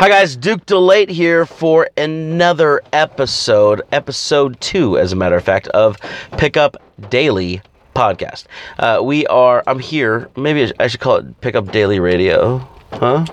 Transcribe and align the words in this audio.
Hi 0.00 0.08
guys, 0.08 0.34
Duke 0.34 0.64
DeLate 0.64 1.10
here 1.10 1.44
for 1.44 1.90
another 1.98 2.80
episode, 2.90 3.82
episode 3.92 4.58
two, 4.58 4.96
as 4.96 5.12
a 5.12 5.14
matter 5.14 5.36
of 5.36 5.44
fact, 5.44 5.68
of 5.68 5.98
Pickup 6.38 6.78
Daily 7.10 7.60
podcast. 7.94 8.46
Uh, 8.78 9.02
we 9.04 9.26
are, 9.26 9.62
I'm 9.66 9.78
here, 9.78 10.30
maybe 10.38 10.72
I 10.80 10.86
should 10.86 11.00
call 11.00 11.16
it 11.16 11.40
Pickup 11.42 11.70
Daily 11.70 12.00
Radio, 12.00 12.66
huh? 12.94 13.26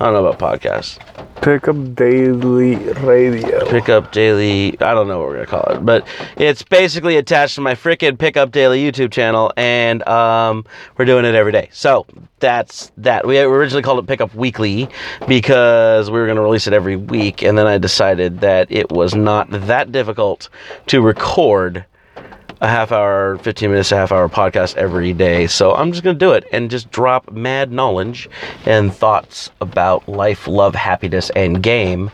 I 0.00 0.06
don't 0.06 0.14
know 0.14 0.26
about 0.26 0.60
podcasts. 0.60 0.98
Pickup 1.40 1.94
Daily 1.94 2.76
Radio. 2.76 3.68
Pickup 3.68 4.12
Daily, 4.12 4.80
I 4.80 4.92
don't 4.92 5.06
know 5.06 5.20
what 5.20 5.28
we're 5.28 5.44
gonna 5.44 5.46
call 5.46 5.64
it, 5.74 5.84
but 5.84 6.06
it's 6.36 6.62
basically 6.62 7.16
attached 7.16 7.54
to 7.56 7.60
my 7.60 7.74
frickin' 7.74 8.18
Pickup 8.18 8.50
Daily 8.50 8.82
YouTube 8.82 9.12
channel, 9.12 9.52
and 9.56 10.06
um, 10.08 10.64
we're 10.96 11.04
doing 11.04 11.24
it 11.24 11.34
every 11.34 11.52
day. 11.52 11.68
So 11.72 12.06
that's 12.40 12.90
that. 12.96 13.26
We 13.26 13.38
originally 13.38 13.82
called 13.82 13.98
it 14.00 14.06
Pickup 14.06 14.34
Weekly 14.34 14.88
because 15.28 16.10
we 16.10 16.18
were 16.18 16.26
gonna 16.26 16.42
release 16.42 16.66
it 16.66 16.72
every 16.72 16.96
week, 16.96 17.42
and 17.42 17.56
then 17.56 17.66
I 17.66 17.78
decided 17.78 18.40
that 18.40 18.66
it 18.72 18.90
was 18.90 19.14
not 19.14 19.48
that 19.50 19.92
difficult 19.92 20.48
to 20.88 21.02
record 21.02 21.84
a 22.64 22.68
half 22.68 22.90
hour, 22.92 23.36
15 23.38 23.70
minutes, 23.70 23.92
a 23.92 23.96
half 23.96 24.10
hour 24.10 24.28
podcast 24.28 24.76
every 24.76 25.12
day. 25.12 25.46
So 25.46 25.74
I'm 25.74 25.92
just 25.92 26.02
going 26.02 26.18
to 26.18 26.24
do 26.24 26.32
it 26.32 26.46
and 26.50 26.70
just 26.70 26.90
drop 26.90 27.30
mad 27.30 27.70
knowledge 27.70 28.28
and 28.64 28.92
thoughts 28.92 29.50
about 29.60 30.08
life, 30.08 30.48
love, 30.48 30.74
happiness, 30.74 31.30
and 31.36 31.62
game 31.62 32.10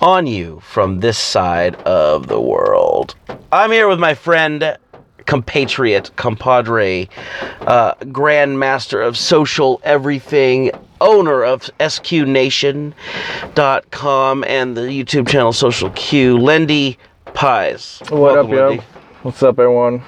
on 0.00 0.26
you 0.26 0.60
from 0.60 1.00
this 1.00 1.18
side 1.18 1.74
of 1.82 2.28
the 2.28 2.40
world. 2.40 3.14
I'm 3.52 3.70
here 3.70 3.88
with 3.88 4.00
my 4.00 4.14
friend, 4.14 4.78
compatriot, 5.26 6.16
compadre, 6.16 7.06
uh, 7.60 7.92
grandmaster 7.96 9.06
of 9.06 9.18
social 9.18 9.82
everything, 9.84 10.70
owner 11.02 11.44
of 11.44 11.70
SQNation.com 11.78 12.94
and 14.44 14.76
the 14.76 14.82
YouTube 14.82 15.28
channel 15.28 15.52
Social 15.52 15.90
Q, 15.90 16.38
Lendy 16.38 16.98
Pies. 17.34 18.00
What 18.08 18.34
Welcome, 18.34 18.46
up, 18.46 18.78
yo? 18.78 18.99
What's 19.22 19.42
up, 19.42 19.58
everyone? 19.58 20.02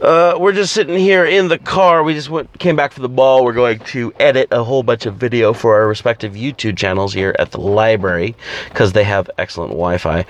Uh, 0.00 0.36
we're 0.38 0.52
just 0.52 0.72
sitting 0.72 0.98
here 0.98 1.26
in 1.26 1.48
the 1.48 1.58
car. 1.58 2.02
We 2.02 2.14
just 2.14 2.30
went, 2.30 2.58
came 2.58 2.74
back 2.74 2.92
from 2.92 3.02
the 3.02 3.08
ball. 3.08 3.44
We're 3.44 3.52
going 3.52 3.80
to 3.80 4.14
edit 4.18 4.48
a 4.50 4.64
whole 4.64 4.82
bunch 4.82 5.04
of 5.04 5.16
video 5.16 5.52
for 5.52 5.74
our 5.74 5.86
respective 5.86 6.32
YouTube 6.32 6.78
channels 6.78 7.12
here 7.12 7.36
at 7.38 7.50
the 7.50 7.60
library 7.60 8.34
because 8.70 8.92
they 8.92 9.04
have 9.04 9.28
excellent 9.36 9.72
Wi-Fi. 9.72 10.24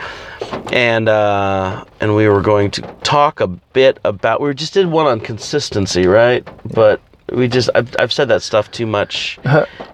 And 0.73 1.09
uh, 1.09 1.85
and 2.01 2.17
we 2.17 2.29
were 2.29 2.41
going 2.41 2.71
to 2.73 2.83
talk 3.05 3.41
a 3.41 3.47
bit 3.47 4.01
about. 4.05 4.41
We 4.41 4.53
just 4.55 4.75
did 4.75 4.87
one 4.87 5.07
on 5.07 5.21
consistency, 5.21 6.07
right? 6.07 6.49
But 6.75 7.01
we 7.31 7.47
just 7.47 7.71
I've, 7.77 7.95
I've 8.01 8.13
said 8.13 8.29
that 8.29 8.43
stuff 8.43 8.71
too 8.73 8.87
much, 8.87 9.39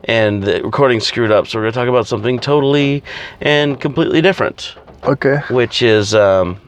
and 0.05 0.43
the 0.43 0.63
recording 0.63 1.01
screwed 1.01 1.33
up. 1.33 1.49
So 1.49 1.59
we're 1.59 1.65
going 1.65 1.73
to 1.75 1.79
talk 1.81 1.89
about 1.89 2.07
something 2.07 2.39
totally 2.39 3.03
and 3.41 3.79
completely 3.79 4.23
different, 4.23 4.75
Okay. 5.05 5.41
which 5.51 5.83
is. 5.83 6.15
Um, 6.15 6.61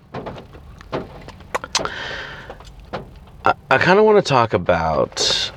I, 3.45 3.55
I 3.71 3.79
kind 3.79 3.99
of 3.99 4.05
want 4.05 4.25
to 4.25 4.29
talk 4.29 4.53
about 4.55 5.53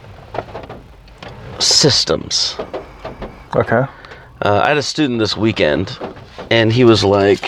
systems. 1.60 2.56
Okay. 3.56 3.86
Uh, 4.42 4.62
I 4.64 4.70
had 4.70 4.78
a 4.78 4.82
student 4.84 5.20
this 5.20 5.36
weekend, 5.36 5.98
and 6.50 6.72
he 6.72 6.84
was 6.84 7.04
like, 7.04 7.46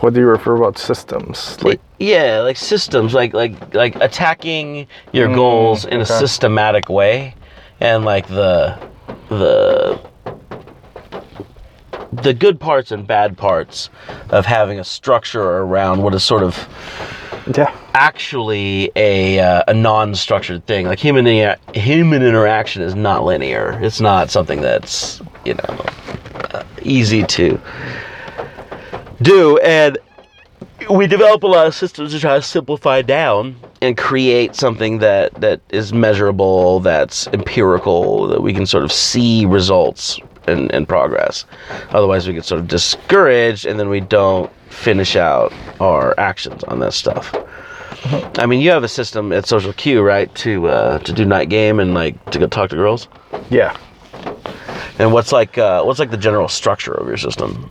What 0.00 0.14
do 0.14 0.20
you 0.20 0.26
refer 0.26 0.56
about 0.56 0.78
systems? 0.78 1.60
Like, 1.62 1.80
"Yeah, 1.98 2.40
like 2.40 2.56
systems, 2.56 3.14
like 3.14 3.32
like 3.34 3.74
like 3.74 3.96
attacking 4.00 4.86
your 5.12 5.28
Mm, 5.28 5.34
goals 5.34 5.84
in 5.84 6.00
a 6.00 6.06
systematic 6.06 6.88
way, 6.88 7.34
and 7.80 8.04
like 8.04 8.28
the 8.28 8.78
the 9.28 9.98
the 12.22 12.34
good 12.34 12.60
parts 12.60 12.90
and 12.90 13.06
bad 13.06 13.36
parts 13.36 13.90
of 14.30 14.46
having 14.46 14.78
a 14.78 14.84
structure 14.84 15.42
around 15.42 16.02
what 16.02 16.14
is 16.14 16.24
sort 16.24 16.42
of 16.42 16.56
yeah. 17.54 17.76
actually 17.94 18.90
a 18.96 19.38
uh, 19.38 19.62
a 19.68 19.74
non-structured 19.74 20.66
thing. 20.66 20.86
Like 20.86 20.98
human 20.98 21.26
inter- 21.26 21.56
human 21.74 22.22
interaction 22.22 22.82
is 22.82 22.94
not 22.94 23.24
linear. 23.24 23.78
It's 23.82 24.00
not 24.00 24.30
something 24.30 24.60
that's 24.60 25.20
you 25.44 25.54
know 25.54 25.84
uh, 26.52 26.64
easy 26.82 27.22
to 27.24 27.60
do, 29.22 29.58
and 29.58 29.98
we 30.90 31.06
develop 31.06 31.42
a 31.42 31.46
lot 31.46 31.66
of 31.66 31.74
systems 31.74 32.12
to 32.12 32.20
try 32.20 32.36
to 32.36 32.42
simplify 32.42 33.02
down 33.02 33.56
and 33.82 33.96
create 33.96 34.54
something 34.54 34.98
that 34.98 35.34
that 35.34 35.60
is 35.70 35.92
measurable, 35.92 36.80
that's 36.80 37.26
empirical, 37.28 38.26
that 38.28 38.42
we 38.42 38.52
can 38.52 38.66
sort 38.66 38.84
of 38.84 38.92
see 38.92 39.44
results 39.46 40.20
and, 40.48 40.72
and 40.72 40.88
progress. 40.88 41.44
Otherwise, 41.90 42.26
we 42.26 42.34
get 42.34 42.44
sort 42.44 42.60
of 42.60 42.68
discouraged, 42.68 43.66
and 43.66 43.78
then 43.78 43.88
we 43.88 44.00
don't 44.00 44.50
finish 44.70 45.16
out 45.16 45.52
our 45.80 46.14
actions 46.18 46.62
on 46.64 46.80
that 46.80 46.92
stuff. 46.92 47.34
I 48.38 48.46
mean, 48.46 48.60
you 48.60 48.70
have 48.70 48.84
a 48.84 48.88
system 48.88 49.32
at 49.32 49.46
Social 49.46 49.72
Q, 49.72 50.02
right, 50.02 50.32
to 50.36 50.68
uh, 50.68 50.98
to 51.00 51.12
do 51.12 51.24
night 51.24 51.48
game 51.48 51.80
and 51.80 51.94
like 51.94 52.30
to 52.30 52.38
go 52.38 52.46
talk 52.46 52.70
to 52.70 52.76
girls. 52.76 53.08
Yeah. 53.50 53.76
And 54.98 55.12
what's 55.12 55.32
like 55.32 55.58
uh, 55.58 55.82
what's 55.82 55.98
like 55.98 56.10
the 56.10 56.16
general 56.16 56.48
structure 56.48 56.92
of 56.92 57.06
your 57.06 57.16
system? 57.16 57.70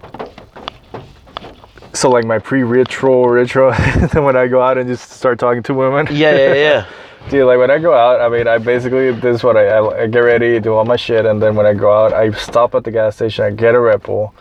So, 1.94 2.09
like 2.09 2.25
my 2.25 2.40
pre 2.40 2.63
ritual 2.63 3.30
ritual, 3.30 3.72
then 4.13 4.24
when 4.25 4.36
I 4.36 4.47
go 4.47 4.62
out 4.62 4.78
and 4.78 4.88
just 4.88 5.12
start 5.12 5.40
talking 5.40 5.63
to 5.63 5.74
women. 5.74 6.07
Yeah, 6.12 6.36
yeah, 6.36 6.53
yeah. 6.53 6.86
Dude, 7.30 7.47
like 7.47 7.58
when 7.58 7.72
I 7.72 7.80
go 7.80 7.91
out, 7.91 8.22
I 8.22 8.30
mean, 8.30 8.47
I 8.47 8.59
basically, 8.59 9.12
this 9.12 9.38
is 9.38 9.44
what 9.44 9.58
I, 9.58 9.66
I, 9.66 10.03
I 10.03 10.08
get 10.08 10.19
ready, 10.19 10.59
do 10.59 10.75
all 10.75 10.86
my 10.86 10.96
shit, 10.96 11.25
and 11.25 11.41
then 11.41 11.56
when 11.56 11.66
I 11.66 11.74
go 11.74 11.91
out, 11.91 12.13
I 12.13 12.30
stop 12.31 12.75
at 12.75 12.84
the 12.84 12.91
gas 12.91 13.16
station, 13.16 13.46
I 13.46 13.50
get 13.50 13.74
a 13.74 13.80
Red 13.80 14.03
Bull, 14.03 14.31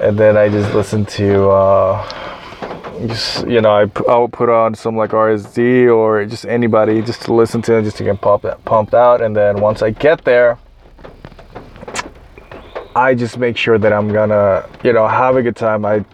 and 0.00 0.18
then 0.18 0.38
I 0.38 0.48
just 0.48 0.74
listen 0.74 1.04
to, 1.04 1.50
uh, 1.50 3.06
just, 3.06 3.46
you 3.46 3.60
know, 3.60 3.70
i 3.70 3.90
i'll 4.10 4.26
put 4.26 4.48
on 4.48 4.74
some 4.74 4.96
like 4.96 5.10
RSD 5.10 5.94
or 5.94 6.24
just 6.24 6.46
anybody 6.46 7.02
just 7.02 7.20
to 7.22 7.34
listen 7.34 7.60
to, 7.62 7.82
just 7.82 7.98
to 7.98 8.04
get 8.04 8.18
pumped, 8.22 8.46
pumped 8.64 8.94
out, 8.94 9.20
and 9.20 9.36
then 9.36 9.60
once 9.60 9.82
I 9.82 9.90
get 9.90 10.24
there, 10.24 10.58
I 12.96 13.14
just 13.14 13.36
make 13.36 13.58
sure 13.58 13.76
that 13.76 13.92
I'm 13.92 14.10
gonna, 14.10 14.66
you 14.82 14.94
know, 14.94 15.06
have 15.06 15.36
a 15.36 15.42
good 15.42 15.56
time. 15.56 15.84
I 15.84 16.06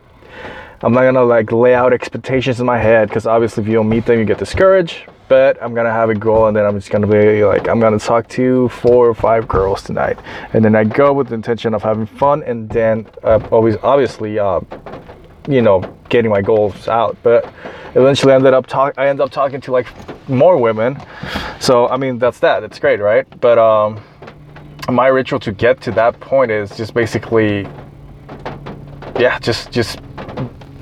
I'm 0.81 0.93
not 0.93 1.03
gonna 1.03 1.25
like 1.25 1.51
lay 1.51 1.75
out 1.75 1.93
expectations 1.93 2.61
in 2.61 2.67
my 2.67 2.79
head 2.79 3.09
because 3.09 3.27
obviously 3.27 3.63
if 3.65 3.69
you 3.69 3.75
don't 3.75 3.89
meet 3.89 4.07
them, 4.07 4.19
you 4.19 4.25
get 4.25 4.39
discouraged. 4.39 5.09
But 5.27 5.61
I'm 5.63 5.75
gonna 5.75 5.93
have 5.93 6.09
a 6.09 6.15
goal, 6.15 6.47
and 6.47 6.57
then 6.57 6.65
I'm 6.65 6.79
just 6.79 6.91
gonna 6.91 7.07
be 7.07 7.45
like, 7.45 7.69
I'm 7.69 7.81
gonna 7.81 7.99
talk 7.99 8.29
to 8.29 8.69
four 8.71 9.09
or 9.09 9.15
five 9.15 9.47
girls 9.47 9.83
tonight, 9.83 10.19
and 10.55 10.65
then 10.65 10.75
I 10.75 10.85
go 10.85 11.13
with 11.13 11.29
the 11.29 11.35
intention 11.35 11.75
of 11.75 11.83
having 11.83 12.07
fun, 12.07 12.43
and 12.45 12.71
then 12.71 13.07
uh, 13.25 13.41
always 13.51 13.77
obviously, 13.83 14.39
uh, 14.39 14.61
you 15.47 15.61
know, 15.61 15.81
getting 16.09 16.31
my 16.31 16.41
goals 16.41 16.89
out. 16.89 17.17
But 17.23 17.53
eventually, 17.95 18.33
I 18.33 18.37
ended 18.37 18.55
up 18.55 18.67
talk. 18.67 18.95
I 18.97 19.09
ended 19.09 19.23
up 19.23 19.31
talking 19.31 19.61
to 19.63 19.73
like 19.73 19.89
more 20.31 20.57
women. 20.57 20.97
So 21.61 21.89
I 21.89 21.97
mean, 21.97 22.19
that's 22.19 22.39
that. 22.39 22.63
It's 22.63 22.79
great, 22.79 23.01
right? 23.01 23.27
But 23.41 23.59
um, 23.59 24.01
my 24.89 25.09
ritual 25.09 25.41
to 25.41 25.53
get 25.53 25.81
to 25.83 25.91
that 25.91 26.19
point 26.21 26.51
is 26.51 26.75
just 26.75 26.95
basically, 26.95 27.67
yeah, 29.19 29.39
just 29.41 29.73
just 29.73 30.01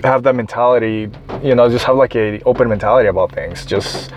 have 0.05 0.23
that 0.23 0.35
mentality 0.35 1.11
you 1.43 1.55
know 1.55 1.69
just 1.69 1.85
have 1.85 1.97
like 1.97 2.15
a 2.17 2.41
open 2.43 2.69
mentality 2.69 3.09
about 3.09 3.33
things 3.33 3.65
just 3.65 4.11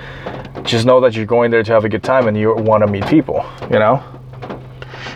just 0.64 0.86
know 0.86 1.00
that 1.00 1.16
you're 1.16 1.26
going 1.26 1.50
there 1.52 1.64
to 1.64 1.72
have 1.72 1.86
a 1.86 1.90
good 1.90 2.04
time 2.04 2.28
and 2.28 2.38
you 2.38 2.54
want 2.54 2.84
to 2.84 2.88
meet 2.88 3.06
people 3.08 3.46
you 3.72 3.80
know 3.80 4.04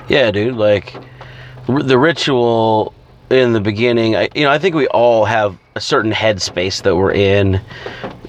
Yeah, 0.08 0.32
dude. 0.32 0.56
Like 0.56 0.96
the 1.68 1.98
ritual 1.98 2.94
in 3.30 3.54
the 3.54 3.62
beginning, 3.62 4.16
I, 4.16 4.30
you 4.36 4.44
know, 4.44 4.52
I 4.52 4.60
think 4.60 4.76
we 4.76 4.88
all 4.88 5.26
have 5.26 5.58
a 5.76 5.82
certain 5.82 6.12
headspace 6.12 6.82
that 6.84 6.96
we're 6.96 7.14
in 7.14 7.62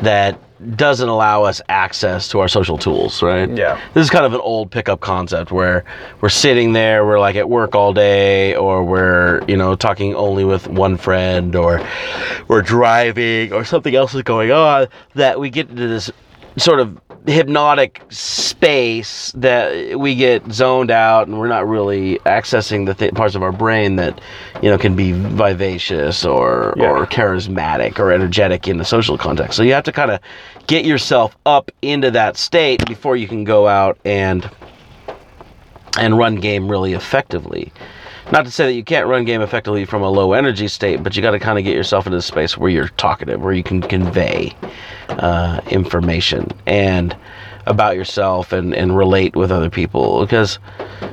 that 0.03 0.39
doesn't 0.77 1.09
allow 1.09 1.43
us 1.43 1.61
access 1.69 2.29
to 2.29 2.39
our 2.39 2.49
social 2.49 2.79
tools, 2.79 3.23
right? 3.23 3.51
Yeah. 3.51 3.81
This 3.93 4.05
is 4.05 4.11
kind 4.11 4.25
of 4.25 4.35
an 4.35 4.41
old 4.41 4.71
pickup 4.71 5.01
concept 5.01 5.51
where 5.51 5.85
we're 6.21 6.29
sitting 6.29 6.73
there, 6.73 7.05
we're 7.05 7.19
like 7.19 7.37
at 7.37 7.49
work 7.51 7.75
all 7.75 7.93
day, 7.93 8.55
or 8.55 8.85
we're, 8.85 9.43
you 9.49 9.57
know, 9.57 9.75
talking 9.75 10.15
only 10.15 10.45
with 10.45 10.69
one 10.69 10.97
friend, 10.97 11.57
or 11.57 11.87
we're 12.47 12.63
driving, 12.63 13.53
or 13.53 13.65
something 13.65 13.95
else 13.95 14.15
is 14.15 14.23
going 14.23 14.53
on, 14.53 14.87
that 15.15 15.41
we 15.41 15.51
get 15.51 15.69
into 15.69 15.89
this 15.89 16.11
sort 16.57 16.79
of 16.79 17.01
hypnotic 17.27 18.03
space 18.11 19.33
that 19.33 19.99
we 19.99 20.15
get 20.15 20.53
zoned 20.53 20.91
out 20.91 21.27
and 21.27 21.39
we're 21.39 21.49
not 21.49 21.67
really 21.67 22.19
accessing 22.27 22.85
the 22.85 22.93
th- 22.93 23.15
parts 23.15 23.35
of 23.35 23.43
our 23.43 23.51
brain 23.53 23.97
that 23.97 24.21
you 24.63 24.69
know 24.69 24.77
can 24.77 24.95
be 24.95 25.13
vivacious 25.13 26.25
or 26.27 26.75
Yeah. 26.77 26.91
or 26.91 27.07
charismatic 27.07 27.99
or 27.99 28.13
energetic 28.13 28.69
in 28.69 28.77
the 28.77 28.85
social 28.85 29.17
context 29.17 29.57
so 29.57 29.63
you 29.63 29.73
have 29.73 29.85
to 29.85 29.93
kind 29.93 30.11
of 30.11 30.21
get 30.67 30.85
yourself 30.85 31.35
up 31.47 31.71
into 31.81 32.11
that 32.11 32.37
state 32.37 32.85
before 32.87 33.17
you 33.17 33.27
can 33.27 33.45
go 33.45 33.67
out 33.69 33.99
and 34.05 34.49
and 35.99 36.19
run 36.19 36.35
game 36.37 36.71
really 36.71 36.93
effectively 36.93 37.73
not 38.33 38.45
to 38.45 38.51
say 38.51 38.67
that 38.67 38.73
you 38.73 38.85
can't 38.85 39.07
run 39.07 39.25
game 39.25 39.43
effectively 39.43 39.85
from 39.85 40.03
a 40.03 40.11
low 40.11 40.33
energy 40.33 40.69
state, 40.69 41.03
but 41.03 41.15
you 41.15 41.23
got 41.23 41.33
to 41.33 41.39
kind 41.39 41.59
of 41.59 41.65
get 41.65 41.75
yourself 41.75 42.07
into 42.07 42.19
a 42.19 42.23
space 42.23 42.57
where 42.57 42.71
you're 42.71 42.89
talkative, 42.89 43.41
where 43.41 43.53
you 43.53 43.63
can 43.63 43.81
convey 43.81 44.55
uh, 45.11 45.61
information 45.71 46.49
and 46.67 47.17
about 47.67 47.97
yourself 47.97 48.53
and, 48.53 48.75
and 48.75 48.97
relate 48.97 49.37
with 49.37 49.51
other 49.51 49.71
people. 49.71 50.21
Because, 50.21 50.59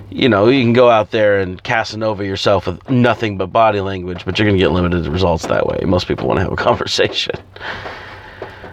you 0.09 0.27
know, 0.27 0.47
you 0.47 0.61
can 0.63 0.73
go 0.73 0.89
out 0.89 1.11
there 1.11 1.39
and 1.39 1.61
Casanova 1.63 2.25
yourself 2.25 2.67
with 2.67 2.89
nothing 2.89 3.37
but 3.37 3.47
body 3.47 3.81
language, 3.81 4.25
but 4.25 4.37
you're 4.37 4.45
going 4.45 4.57
to 4.57 4.63
get 4.63 4.71
limited 4.71 5.07
results 5.07 5.47
that 5.47 5.65
way. 5.67 5.79
Most 5.85 6.07
people 6.07 6.27
want 6.27 6.37
to 6.37 6.43
have 6.43 6.53
a 6.53 6.55
conversation. 6.57 7.35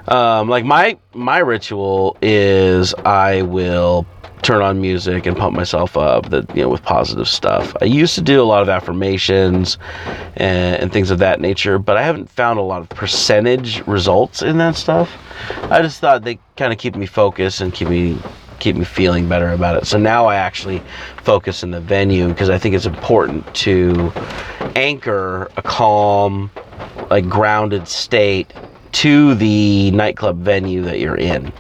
Um, 0.08 0.48
like 0.48 0.64
my 0.64 0.96
my 1.12 1.38
ritual 1.38 2.16
is 2.22 2.94
I 3.04 3.42
will 3.42 4.06
turn 4.40 4.62
on 4.62 4.80
music 4.80 5.26
and 5.26 5.36
pump 5.36 5.54
myself 5.54 5.96
up 5.96 6.30
that 6.30 6.48
you 6.56 6.62
know 6.62 6.70
with 6.70 6.82
positive 6.82 7.28
stuff. 7.28 7.76
I 7.82 7.84
used 7.84 8.14
to 8.14 8.22
do 8.22 8.40
a 8.40 8.44
lot 8.44 8.62
of 8.62 8.70
affirmations 8.70 9.76
and, 10.36 10.82
and 10.82 10.92
things 10.92 11.10
of 11.10 11.18
that 11.18 11.40
nature, 11.40 11.78
but 11.78 11.98
I 11.98 12.02
haven't 12.02 12.30
found 12.30 12.58
a 12.58 12.62
lot 12.62 12.80
of 12.80 12.88
percentage 12.88 13.86
results 13.86 14.40
in 14.40 14.56
that 14.58 14.76
stuff. 14.76 15.10
I 15.70 15.82
just 15.82 16.00
thought 16.00 16.24
they 16.24 16.38
kind 16.56 16.72
of 16.72 16.78
keep 16.78 16.96
me 16.96 17.04
focused 17.04 17.60
and 17.60 17.72
keep 17.72 17.88
me 17.88 18.18
keep 18.60 18.76
me 18.76 18.84
feeling 18.84 19.28
better 19.28 19.50
about 19.50 19.76
it. 19.76 19.86
So 19.86 19.98
now 19.98 20.26
I 20.26 20.36
actually 20.36 20.82
focus 21.22 21.62
in 21.62 21.70
the 21.70 21.80
venue 21.80 22.28
because 22.28 22.48
I 22.48 22.56
think 22.56 22.74
it's 22.74 22.86
important 22.86 23.54
to 23.56 24.10
anchor 24.74 25.50
a 25.58 25.62
calm, 25.62 26.50
like 27.10 27.28
grounded 27.28 27.86
state 27.86 28.52
to 28.92 29.34
the 29.34 29.90
nightclub 29.92 30.38
venue 30.38 30.82
that 30.82 30.98
you're 30.98 31.16
in. 31.16 31.52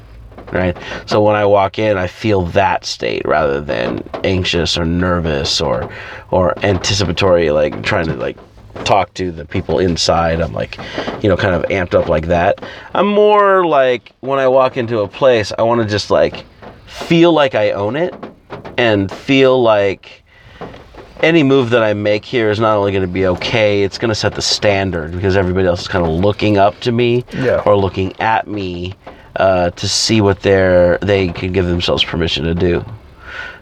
Right. 0.50 0.78
So 1.04 1.22
when 1.22 1.36
I 1.36 1.44
walk 1.44 1.78
in, 1.78 1.98
I 1.98 2.06
feel 2.06 2.42
that 2.46 2.86
state 2.86 3.20
rather 3.26 3.60
than 3.60 4.02
anxious 4.24 4.78
or 4.78 4.86
nervous 4.86 5.60
or 5.60 5.92
or 6.30 6.58
anticipatory, 6.64 7.50
like 7.50 7.82
trying 7.82 8.06
to 8.06 8.14
like 8.14 8.38
talk 8.84 9.12
to 9.14 9.30
the 9.30 9.44
people 9.44 9.78
inside. 9.78 10.40
I'm 10.40 10.54
like, 10.54 10.78
you 11.22 11.28
know, 11.28 11.36
kind 11.36 11.54
of 11.54 11.64
amped 11.64 11.94
up 11.94 12.08
like 12.08 12.28
that. 12.28 12.64
I'm 12.94 13.08
more 13.08 13.66
like 13.66 14.12
when 14.20 14.38
I 14.38 14.48
walk 14.48 14.78
into 14.78 15.00
a 15.00 15.08
place, 15.08 15.52
I 15.58 15.62
want 15.62 15.82
to 15.82 15.86
just 15.88 16.10
like 16.10 16.46
feel 16.86 17.32
like 17.32 17.54
I 17.54 17.72
own 17.72 17.96
it 17.96 18.14
and 18.78 19.10
feel 19.10 19.60
like 19.60 20.17
any 21.22 21.42
move 21.42 21.70
that 21.70 21.82
I 21.82 21.94
make 21.94 22.24
here 22.24 22.50
is 22.50 22.60
not 22.60 22.76
only 22.76 22.92
going 22.92 23.02
to 23.02 23.08
be 23.12 23.26
okay, 23.26 23.82
it's 23.82 23.98
going 23.98 24.10
to 24.10 24.14
set 24.14 24.34
the 24.34 24.42
standard 24.42 25.12
because 25.12 25.36
everybody 25.36 25.66
else 25.66 25.82
is 25.82 25.88
kind 25.88 26.04
of 26.04 26.10
looking 26.12 26.58
up 26.58 26.78
to 26.80 26.92
me 26.92 27.24
Yeah. 27.32 27.62
or 27.66 27.76
looking 27.76 28.18
at 28.20 28.46
me 28.46 28.94
uh, 29.36 29.70
to 29.70 29.88
see 29.88 30.20
what 30.20 30.40
they're 30.40 30.98
they 30.98 31.28
can 31.28 31.52
give 31.52 31.66
themselves 31.66 32.02
permission 32.04 32.44
to 32.44 32.54
do. 32.54 32.84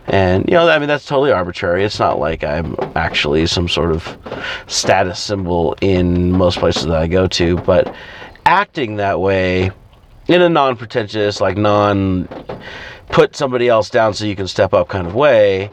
And 0.07 0.45
you 0.47 0.53
know, 0.55 0.69
I 0.69 0.79
mean, 0.79 0.89
that's 0.89 1.05
totally 1.05 1.33
arbitrary. 1.33 1.85
It's 1.85 1.99
not 1.99 2.19
like 2.19 2.45
I'm 2.45 2.77
actually 2.95 3.47
some 3.47 3.69
sort 3.69 3.91
of 3.91 4.17
status 4.69 5.19
symbol 5.19 5.77
in 5.81 6.31
most 6.33 6.59
places 6.59 6.85
that 6.85 6.97
I 6.97 7.09
go 7.09 7.27
to, 7.27 7.57
but 7.59 7.93
acting 8.45 8.97
that 8.97 9.21
way 9.21 9.71
in 10.29 10.43
a 10.43 10.49
non-pretentious, 10.49 11.41
like 11.41 11.57
non 11.57 12.29
put 13.09 13.35
somebody 13.37 13.69
else 13.69 13.91
down 13.91 14.15
so 14.15 14.25
you 14.25 14.37
can 14.37 14.47
step 14.49 14.73
up 14.75 14.89
kind 14.89 15.07
of 15.07 15.15
way 15.15 15.71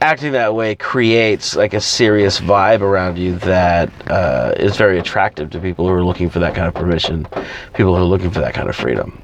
acting 0.00 0.32
that 0.32 0.54
way 0.54 0.74
creates 0.74 1.54
like 1.54 1.74
a 1.74 1.80
serious 1.80 2.40
vibe 2.40 2.80
around 2.80 3.18
you 3.18 3.36
that 3.36 3.90
uh, 4.10 4.54
is 4.56 4.76
very 4.76 4.98
attractive 4.98 5.50
to 5.50 5.60
people 5.60 5.86
who 5.86 5.92
are 5.92 6.04
looking 6.04 6.30
for 6.30 6.38
that 6.38 6.54
kind 6.54 6.66
of 6.66 6.74
permission, 6.74 7.26
people 7.74 7.94
who 7.94 8.02
are 8.02 8.04
looking 8.04 8.30
for 8.30 8.40
that 8.40 8.54
kind 8.54 8.68
of 8.68 8.76
freedom. 8.76 9.22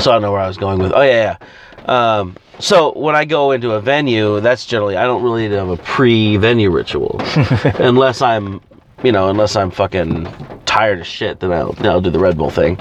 So 0.00 0.10
I 0.10 0.14
don't 0.14 0.22
know 0.22 0.32
where 0.32 0.40
I 0.40 0.48
was 0.48 0.56
going 0.56 0.78
with. 0.78 0.92
Oh 0.92 1.02
yeah, 1.02 1.38
yeah. 1.86 2.18
Um, 2.18 2.36
so 2.58 2.92
when 2.98 3.14
I 3.14 3.24
go 3.24 3.52
into 3.52 3.72
a 3.72 3.80
venue, 3.80 4.40
that's 4.40 4.66
generally 4.66 4.96
I 4.96 5.04
don't 5.04 5.22
really 5.22 5.48
have 5.50 5.68
a 5.68 5.76
pre-venue 5.76 6.70
ritual, 6.70 7.20
unless 7.78 8.22
I'm, 8.22 8.60
you 9.04 9.12
know, 9.12 9.28
unless 9.28 9.54
I'm 9.56 9.70
fucking 9.70 10.26
tired 10.64 10.98
as 10.98 11.06
shit. 11.06 11.38
Then 11.38 11.52
I'll, 11.52 11.72
then 11.72 11.86
I'll 11.86 12.00
do 12.00 12.10
the 12.10 12.18
Red 12.18 12.36
Bull 12.36 12.50
thing 12.50 12.78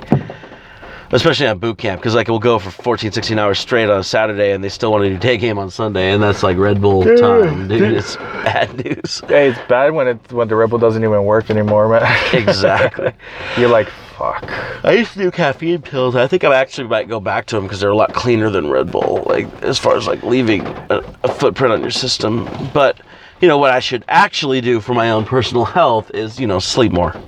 especially 1.11 1.47
on 1.47 1.57
boot 1.59 1.77
camp 1.77 2.01
because 2.01 2.15
like 2.15 2.27
we'll 2.27 2.39
go 2.39 2.59
for 2.59 2.71
14 2.71 3.11
16 3.11 3.39
hours 3.39 3.59
straight 3.59 3.89
on 3.89 3.99
a 3.99 4.03
saturday 4.03 4.51
and 4.51 4.63
they 4.63 4.69
still 4.69 4.91
want 4.91 5.03
to 5.03 5.09
do 5.09 5.17
day 5.17 5.37
game 5.37 5.57
on 5.57 5.69
sunday 5.69 6.11
and 6.11 6.21
that's 6.21 6.43
like 6.43 6.57
red 6.57 6.81
bull 6.81 7.03
time 7.17 7.67
dude. 7.67 7.93
It's 7.93 8.15
bad 8.17 8.85
news. 8.85 9.21
Hey, 9.27 9.49
it's 9.49 9.59
bad 9.67 9.93
when 9.93 10.07
it 10.07 10.31
when 10.31 10.47
the 10.47 10.55
Red 10.55 10.69
Bull 10.69 10.79
doesn't 10.79 11.03
even 11.03 11.23
work 11.25 11.49
anymore, 11.49 11.89
man. 11.89 12.33
exactly. 12.33 13.11
You're 13.57 13.69
like, 13.69 13.87
fuck. 14.17 14.43
i 14.83 14.91
used 14.91 15.13
to 15.13 15.19
do 15.19 15.31
caffeine 15.31 15.81
pills. 15.81 16.15
I 16.15 16.27
think 16.27 16.43
i 16.43 16.55
actually 16.55 16.87
might 16.87 17.07
go 17.07 17.19
back 17.19 17.45
to 17.47 17.55
them 17.55 17.65
because 17.65 17.79
they're 17.79 17.89
a 17.89 17.95
lot 17.95 18.13
cleaner 18.13 18.49
than 18.49 18.69
red 18.69 18.91
bull 18.91 19.23
like 19.25 19.47
as 19.63 19.77
far 19.79 19.95
as 19.95 20.07
like 20.07 20.23
leaving 20.23 20.65
a, 20.65 21.03
a 21.23 21.33
footprint 21.33 21.73
on 21.73 21.81
your 21.81 21.91
system. 21.91 22.49
But 22.73 22.99
you 23.41 23.47
know 23.47 23.57
what 23.57 23.71
i 23.71 23.79
should 23.79 24.05
actually 24.07 24.61
do 24.61 24.79
for 24.79 24.93
my 24.93 25.11
own 25.11 25.25
personal 25.25 25.65
health 25.65 26.09
is 26.11 26.39
you 26.39 26.47
know 26.47 26.59
sleep 26.59 26.91
more. 26.91 27.15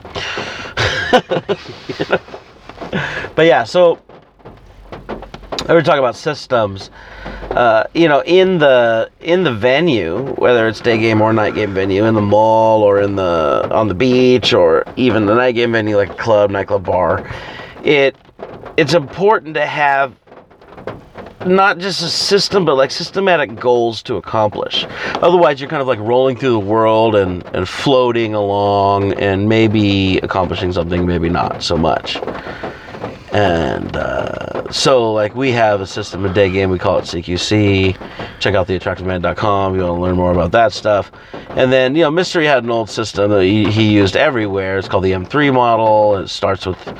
You 2.00 2.06
know? 2.10 2.20
but 3.36 3.46
yeah 3.46 3.64
so 3.64 4.00
I 5.68 5.74
were 5.74 5.82
talking 5.82 6.00
about 6.00 6.16
systems. 6.16 6.90
Uh, 7.52 7.84
you 7.94 8.08
know, 8.08 8.24
in 8.24 8.58
the 8.60 9.10
in 9.20 9.44
the 9.44 9.54
venue, 9.54 10.34
whether 10.36 10.66
it's 10.68 10.80
day 10.80 10.98
game 10.98 11.22
or 11.22 11.34
night 11.34 11.56
game 11.56 11.74
venue, 11.74 12.06
in 12.06 12.14
the 12.14 12.22
mall 12.22 12.84
or 12.84 13.02
in 13.02 13.18
the 13.18 13.68
on 13.72 13.90
the 13.90 13.94
beach 13.94 14.54
or 14.54 14.86
even 14.96 15.26
the 15.26 15.36
night 15.36 15.54
game 15.54 15.74
venue 15.74 15.98
like 15.98 16.10
a 16.10 16.16
club, 16.16 16.52
nightclub, 16.52 16.86
bar, 16.86 17.30
it 17.84 18.16
it's 18.78 18.94
important 18.94 19.56
to 19.56 19.66
have 19.66 20.16
not 21.46 21.80
just 21.80 22.02
a 22.02 22.10
system, 22.10 22.64
but 22.64 22.76
like 22.76 22.92
systematic 22.92 23.56
goals 23.56 24.02
to 24.04 24.16
accomplish. 24.16 24.86
Otherwise, 25.16 25.60
you're 25.60 25.70
kind 25.70 25.82
of 25.82 25.88
like 25.88 26.00
rolling 26.00 26.38
through 26.38 26.52
the 26.52 26.60
world 26.60 27.16
and, 27.16 27.46
and 27.54 27.68
floating 27.68 28.34
along 28.34 29.14
and 29.14 29.48
maybe 29.50 30.18
accomplishing 30.20 30.72
something, 30.72 31.06
maybe 31.06 31.30
not 31.30 31.64
so 31.64 31.78
much. 31.78 32.18
And 33.34 33.96
uh, 33.96 34.72
so, 34.72 35.12
like, 35.12 35.36
we 35.36 35.52
have 35.52 35.82
a 35.82 35.88
system, 35.88 36.26
a 36.26 36.34
day 36.34 36.50
game, 36.50 36.70
we 36.70 36.80
call 36.80 37.00
it 37.00 37.04
CQC. 37.04 37.98
Check 38.40 38.56
out 38.56 38.68
theattractiveman.com 38.68 39.76
you 39.76 39.82
want 39.82 39.96
to 39.98 40.02
learn 40.02 40.16
more 40.16 40.32
about 40.32 40.52
that 40.54 40.72
stuff. 40.72 41.12
And 41.50 41.72
then, 41.72 41.96
you 41.96 42.04
know, 42.04 42.12
Mystery 42.12 42.46
had 42.46 42.64
an 42.64 42.70
old 42.70 42.90
system 42.90 43.32
that 43.32 43.44
he, 43.44 43.70
he 43.70 43.94
used 43.94 44.16
everywhere. 44.16 44.78
It's 44.78 44.88
called 44.88 45.04
the 45.04 45.12
M3 45.12 45.54
model. 45.54 46.18
It 46.18 46.28
starts 46.30 46.66
with, 46.66 46.98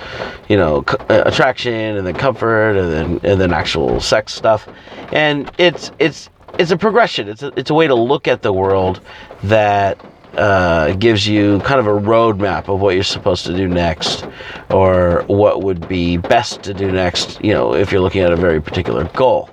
you 0.50 0.58
know, 0.58 0.84
c- 0.90 0.98
uh, 1.10 1.24
attraction 1.26 1.74
and 1.98 2.06
then 2.06 2.16
comfort 2.16 2.76
and 2.76 2.92
then 2.92 3.32
and 3.32 3.40
then 3.40 3.54
actual 3.54 4.00
sex 4.00 4.34
stuff. 4.34 4.68
And 5.12 5.52
it's 5.58 5.92
it's 6.00 6.30
it's 6.58 6.72
a 6.72 6.78
progression. 6.78 7.30
It's 7.30 7.44
a, 7.44 7.54
it's 7.56 7.70
a 7.70 7.74
way 7.74 7.88
to 7.88 7.96
look 7.96 8.28
at 8.28 8.42
the 8.42 8.52
world 8.52 9.02
that 9.44 10.00
uh, 10.38 10.94
gives 10.94 11.28
you 11.28 11.60
kind 11.62 11.80
of 11.80 11.88
a 11.88 12.00
roadmap 12.00 12.68
of 12.68 12.80
what 12.80 12.96
you're 12.96 13.04
supposed 13.04 13.46
to 13.46 13.56
do 13.56 13.68
next, 13.68 14.26
or 14.70 15.24
what 15.28 15.64
would 15.64 15.88
be 15.88 16.18
best 16.18 16.64
to 16.64 16.74
do 16.74 16.92
next. 16.92 17.44
You 17.44 17.54
know, 17.54 17.74
if 17.74 17.92
you're 17.92 18.02
looking 18.02 18.22
at 18.22 18.32
a 18.32 18.38
very 18.38 18.62
particular 18.62 19.06
goal. 19.16 19.50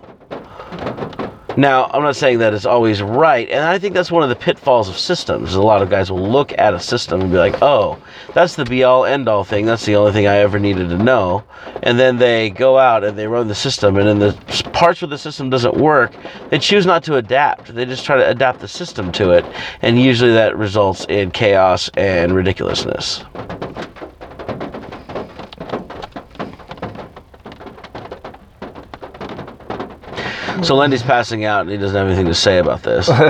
Now, 1.57 1.89
I'm 1.93 2.03
not 2.03 2.17
saying 2.17 2.39
that 2.39 2.53
it's 2.53 2.67
always 2.67 3.01
right, 3.01 3.49
and 3.49 3.65
I 3.65 3.79
think 3.79 3.95
that's 3.95 4.11
one 4.11 4.25
of 4.25 4.29
the 4.29 4.35
pitfalls 4.35 4.89
of 4.89 4.99
systems. 4.99 5.55
A 5.55 5.63
lot 5.63 5.83
of 5.83 5.91
guys 5.91 6.11
will 6.11 6.29
look 6.29 6.53
at 6.59 6.75
a 6.75 6.81
system 6.81 7.21
and 7.21 7.31
be 7.31 7.39
like, 7.39 7.63
"Oh, 7.63 7.99
that's 8.33 8.57
the 8.57 8.65
be-all, 8.65 9.05
end-all 9.05 9.45
thing. 9.45 9.65
That's 9.65 9.85
the 9.85 9.95
only 9.95 10.11
thing 10.11 10.27
I 10.27 10.39
ever 10.39 10.59
needed 10.59 10.89
to 10.89 10.99
know." 10.99 11.45
And 11.85 11.99
then 11.99 12.19
they 12.19 12.51
go 12.51 12.77
out 12.77 13.05
and 13.05 13.17
they 13.17 13.29
run 13.29 13.47
the 13.47 13.55
system, 13.55 13.97
and 13.99 14.09
in 14.09 14.19
the 14.19 14.33
parts 14.73 15.01
where 15.01 15.09
the 15.09 15.19
system 15.19 15.49
doesn't 15.49 15.77
work, 15.77 16.13
they 16.51 16.59
choose 16.59 16.87
not 16.87 17.05
to 17.05 17.17
adapt. 17.17 17.73
They 17.73 17.85
just 17.85 18.05
try 18.05 18.17
to 18.17 18.29
adapt 18.29 18.59
the 18.61 18.69
system 18.69 19.13
to 19.13 19.31
it, 19.31 19.45
and 19.81 20.01
usually 20.01 20.33
that 20.33 20.57
results 20.59 21.07
in 21.09 21.31
chaos 21.31 21.89
and 21.97 22.35
ridiculousness. 22.35 23.23
So 30.63 30.75
Lendy's 30.77 31.03
passing 31.03 31.45
out, 31.45 31.63
and 31.63 31.71
he 31.71 31.77
doesn't 31.77 31.97
have 31.97 32.07
anything 32.07 32.27
to 32.27 32.35
say 32.35 32.59
about 32.59 32.83
this. 32.83 33.09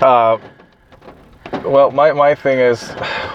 Uh, 0.00 0.38
well, 1.64 1.90
my, 1.90 2.12
my 2.12 2.32
thing 2.32 2.60
is 2.60 2.88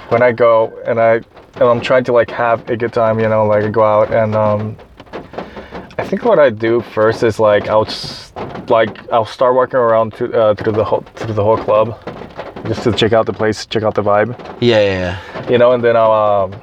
when 0.08 0.22
I 0.22 0.32
go 0.32 0.72
and 0.88 0.98
I 0.98 1.16
and 1.16 1.64
I'm 1.64 1.82
trying 1.82 2.06
to 2.06 2.14
like 2.14 2.30
have 2.32 2.70
a 2.70 2.78
good 2.78 2.94
time, 2.94 3.20
you 3.20 3.28
know, 3.28 3.46
like 3.46 3.70
go 3.72 3.84
out 3.84 4.14
and 4.14 4.34
um, 4.34 4.78
I 5.98 6.08
think 6.08 6.24
what 6.24 6.40
I 6.40 6.50
do 6.50 6.80
first 6.80 7.22
is 7.22 7.38
like 7.38 7.68
I'll 7.68 7.84
just 7.84 8.34
like 8.70 9.12
I'll 9.12 9.26
start 9.26 9.56
walking 9.56 9.76
around 9.76 10.14
to 10.14 10.32
uh, 10.34 10.56
through 10.56 10.72
the 10.72 10.86
whole 10.86 11.02
through 11.16 11.34
the 11.34 11.44
whole 11.44 11.58
club 11.58 12.00
just 12.66 12.84
to 12.84 12.94
check 12.94 13.12
out 13.12 13.26
the 13.26 13.34
place, 13.34 13.66
check 13.66 13.84
out 13.84 13.94
the 13.96 14.02
vibe, 14.04 14.38
Yeah, 14.62 14.80
yeah, 14.80 15.20
yeah. 15.36 15.50
you 15.50 15.58
know, 15.58 15.74
and 15.74 15.84
then 15.84 15.98
I'll 15.98 16.14
um, 16.54 16.62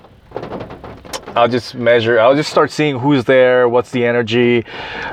I'll 1.37 1.49
just 1.49 1.75
measure. 1.75 2.19
I'll 2.19 2.35
just 2.35 2.51
start 2.51 2.71
seeing 2.71 2.99
who's 2.99 3.25
there, 3.25 3.69
what's 3.69 3.91
the 3.91 4.05
energy, 4.05 4.65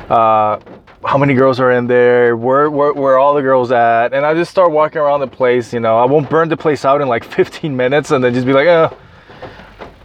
uh, 0.10 0.60
how 1.06 1.18
many 1.18 1.34
girls 1.34 1.60
are 1.60 1.72
in 1.72 1.88
there, 1.88 2.36
where, 2.36 2.70
where 2.70 2.94
where 2.94 3.20
all 3.20 3.34
the 3.34 3.42
girls 3.42 3.72
at, 3.72 4.14
and 4.14 4.26
I 4.26 4.34
just 4.34 4.50
start 4.52 4.72
walking 4.72 5.00
around 5.00 5.20
the 5.20 5.28
place. 5.28 5.74
You 5.74 5.80
know, 5.80 5.98
I 5.98 6.06
won't 6.06 6.30
burn 6.30 6.50
the 6.50 6.58
place 6.58 6.86
out 6.86 7.02
in 7.02 7.08
like 7.08 7.24
15 7.36 7.76
minutes, 7.76 8.12
and 8.12 8.24
then 8.24 8.34
just 8.34 8.46
be 8.46 8.54
like, 8.54 8.68
oh, 8.68 8.98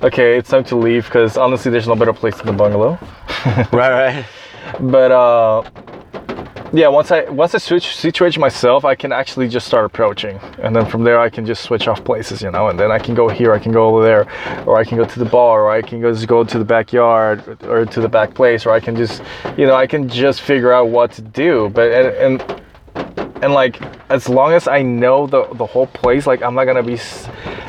okay, 0.03 0.37
it's 0.37 0.51
time 0.51 0.65
to 0.65 0.77
leave. 0.77 1.07
Because 1.07 1.37
honestly, 1.37 1.71
there's 1.71 1.89
no 1.89 1.97
better 1.97 2.13
place 2.13 2.37
than 2.37 2.47
the 2.47 2.53
bungalow. 2.53 2.99
Right, 3.73 3.73
right. 3.73 4.25
But 4.79 5.11
uh, 5.11 5.63
yeah 6.73 6.89
once 6.89 7.11
i 7.11 7.23
once 7.25 7.55
i 7.55 7.59
switch 7.59 7.95
situate 7.97 8.39
myself 8.39 8.85
i 8.85 8.95
can 8.95 9.13
actually 9.13 9.49
just 9.49 9.67
start 9.67 9.85
approaching. 9.85 10.39
And 10.59 10.75
then 10.75 10.87
from 10.87 11.05
there 11.05 11.21
i 11.21 11.29
can 11.29 11.45
just 11.45 11.63
switch 11.63 11.87
off 11.89 12.03
places 12.05 12.43
you 12.43 12.51
know? 12.51 12.69
And 12.69 12.79
then 12.79 12.91
i 12.91 12.99
can 12.99 13.15
go 13.15 13.29
here 13.29 13.53
i 13.53 13.59
can 13.59 13.73
go 13.73 13.89
over 13.89 14.03
there 14.03 14.27
or 14.67 14.79
i 14.79 14.85
can 14.85 14.97
go 14.97 15.05
to 15.05 15.19
the 15.19 15.25
bar 15.25 15.63
or 15.63 15.71
i 15.71 15.83
can 15.83 16.01
just 16.01 16.27
go 16.27 16.45
to 16.45 16.59
the 16.59 16.65
backyard 16.65 17.63
or 17.65 17.85
to 17.85 18.01
the 18.01 18.09
back 18.09 18.35
place 18.35 18.65
or 18.67 18.71
i 18.71 18.81
can 18.81 18.97
just 18.97 19.23
you 19.57 19.67
know 19.67 19.75
i 19.75 19.87
can 19.87 20.09
just 20.09 20.41
figure 20.41 20.73
out 20.73 20.89
what 20.89 21.13
to 21.13 21.23
do. 21.23 21.71
But 21.75 21.93
and, 21.93 22.41
and 22.41 22.62
and 23.43 23.53
like 23.53 23.83
as 24.09 24.29
long 24.29 24.53
as 24.53 24.69
I 24.69 24.83
know 24.83 25.27
the 25.27 25.47
the 25.55 25.67
whole 25.67 25.89
place, 25.89 26.27
like 26.27 26.43
I'm 26.43 26.55
not 26.55 26.65
gonna 26.65 26.83
be, 26.83 26.99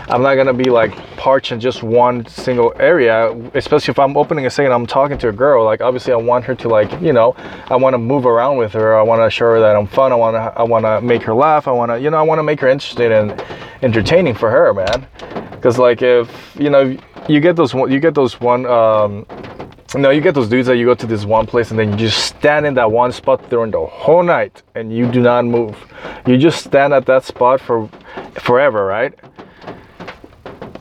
I'm 0.07 0.21
not 0.21 0.35
gonna 0.35 0.53
be 0.53 0.69
like 0.69 0.95
parched 1.17 1.51
in 1.51 1.59
just 1.59 1.81
one 1.81 2.25
single 2.27 2.73
area. 2.79 3.31
Especially 3.55 3.91
if 3.91 3.97
I'm 3.97 4.15
opening 4.15 4.45
a 4.45 4.51
second, 4.51 4.71
I'm 4.71 4.85
talking 4.85 5.17
to 5.17 5.29
a 5.29 5.31
girl. 5.31 5.65
Like 5.65 5.81
obviously, 5.81 6.13
I 6.13 6.17
want 6.17 6.45
her 6.45 6.53
to 6.53 6.69
like 6.69 6.91
you 7.01 7.11
know, 7.11 7.35
I 7.69 7.75
want 7.75 7.95
to 7.95 7.97
move 7.97 8.27
around 8.27 8.57
with 8.57 8.71
her. 8.73 8.95
I 8.95 9.01
want 9.01 9.25
to 9.25 9.31
show 9.31 9.45
her 9.45 9.59
that 9.59 9.75
I'm 9.75 9.87
fun. 9.87 10.11
I 10.11 10.15
want 10.15 10.35
to 10.35 10.53
I 10.55 10.63
want 10.63 10.85
to 10.85 11.01
make 11.01 11.23
her 11.23 11.33
laugh. 11.33 11.67
I 11.67 11.71
want 11.71 11.91
to 11.91 11.99
you 11.99 12.11
know 12.11 12.17
I 12.17 12.23
want 12.23 12.37
to 12.37 12.43
make 12.43 12.59
her 12.59 12.67
interested 12.67 13.11
and 13.11 13.43
entertaining 13.81 14.35
for 14.35 14.51
her, 14.51 14.73
man. 14.75 15.07
Because 15.51 15.79
like 15.79 16.03
if 16.03 16.55
you 16.59 16.69
know 16.69 16.95
you 17.27 17.39
get 17.39 17.55
those 17.55 17.73
you 17.73 17.99
get 17.99 18.13
those 18.13 18.39
one 18.39 18.67
um, 18.67 19.25
no, 19.95 20.09
you 20.09 20.21
get 20.21 20.33
those 20.33 20.49
dudes 20.49 20.67
that 20.67 20.77
you 20.77 20.85
go 20.85 20.95
to 20.95 21.05
this 21.05 21.25
one 21.25 21.45
place 21.45 21.69
and 21.69 21.79
then 21.79 21.91
you 21.91 21.97
just 21.97 22.25
stand 22.25 22.65
in 22.65 22.73
that 22.75 22.91
one 22.91 23.11
spot 23.11 23.47
during 23.49 23.71
the 23.71 23.85
whole 23.85 24.23
night 24.23 24.63
and 24.75 24.95
you 24.95 25.11
do 25.11 25.21
not 25.21 25.45
move. 25.45 25.77
You 26.25 26.37
just 26.37 26.65
stand 26.65 26.93
at 26.93 27.05
that 27.05 27.23
spot 27.25 27.61
for 27.61 27.89
forever, 28.41 28.85
right? 28.85 29.13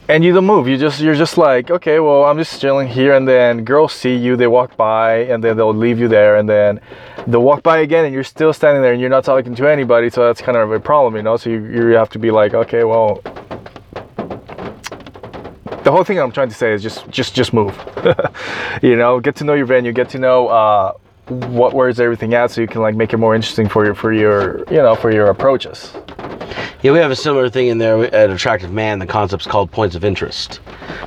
And 0.08 0.24
you 0.24 0.32
don't 0.32 0.46
move. 0.46 0.66
You 0.66 0.76
just 0.76 1.00
you're 1.00 1.14
just 1.14 1.38
like, 1.38 1.70
okay, 1.70 2.00
well, 2.00 2.24
I'm 2.24 2.38
just 2.38 2.60
chilling 2.60 2.88
here 2.88 3.14
and 3.14 3.26
then 3.26 3.64
girls 3.64 3.92
see 3.92 4.16
you, 4.16 4.36
they 4.36 4.46
walk 4.46 4.76
by 4.76 5.24
and 5.24 5.42
then 5.42 5.56
they'll 5.56 5.74
leave 5.74 5.98
you 5.98 6.08
there 6.08 6.36
and 6.36 6.48
then 6.48 6.80
they'll 7.26 7.42
walk 7.42 7.62
by 7.62 7.78
again 7.78 8.04
and 8.04 8.14
you're 8.14 8.24
still 8.24 8.52
standing 8.52 8.82
there 8.82 8.92
and 8.92 9.00
you're 9.00 9.10
not 9.10 9.24
talking 9.24 9.54
to 9.54 9.68
anybody, 9.68 10.10
so 10.10 10.24
that's 10.24 10.40
kind 10.40 10.56
of 10.56 10.72
a 10.72 10.80
problem, 10.80 11.16
you 11.16 11.22
know? 11.22 11.36
So 11.36 11.50
you, 11.50 11.64
you 11.64 11.82
have 11.92 12.10
to 12.10 12.18
be 12.18 12.30
like, 12.30 12.54
okay, 12.54 12.84
well, 12.84 13.22
the 15.92 15.96
whole 15.96 16.04
thing 16.04 16.18
I'm 16.18 16.32
trying 16.32 16.48
to 16.48 16.54
say 16.54 16.72
is 16.72 16.82
just 16.82 17.06
just 17.10 17.34
just 17.34 17.52
move. 17.52 17.76
you 18.82 18.96
know, 18.96 19.20
get 19.20 19.36
to 19.36 19.44
know 19.44 19.52
your 19.52 19.66
venue, 19.66 19.92
get 19.92 20.08
to 20.10 20.18
know 20.18 20.48
uh, 20.48 20.92
what 21.28 21.72
where's 21.72 22.00
everything 22.00 22.34
at, 22.34 22.50
so 22.50 22.60
you 22.60 22.66
can 22.66 22.80
like 22.80 22.96
make 22.96 23.12
it 23.12 23.16
more 23.16 23.34
interesting 23.34 23.68
for 23.68 23.84
your 23.84 23.94
for 23.94 24.12
your 24.12 24.58
you 24.70 24.78
know 24.78 24.94
for 24.94 25.12
your 25.12 25.28
approaches. 25.28 25.92
Yeah, 26.82 26.90
we 26.90 26.98
have 26.98 27.12
a 27.12 27.16
similar 27.16 27.48
thing 27.48 27.68
in 27.68 27.78
there 27.78 28.12
at 28.12 28.28
Attractive 28.30 28.72
Man. 28.72 28.98
The 28.98 29.06
concept's 29.06 29.46
called 29.46 29.70
points 29.70 29.94
of 29.94 30.04
interest. 30.04 30.58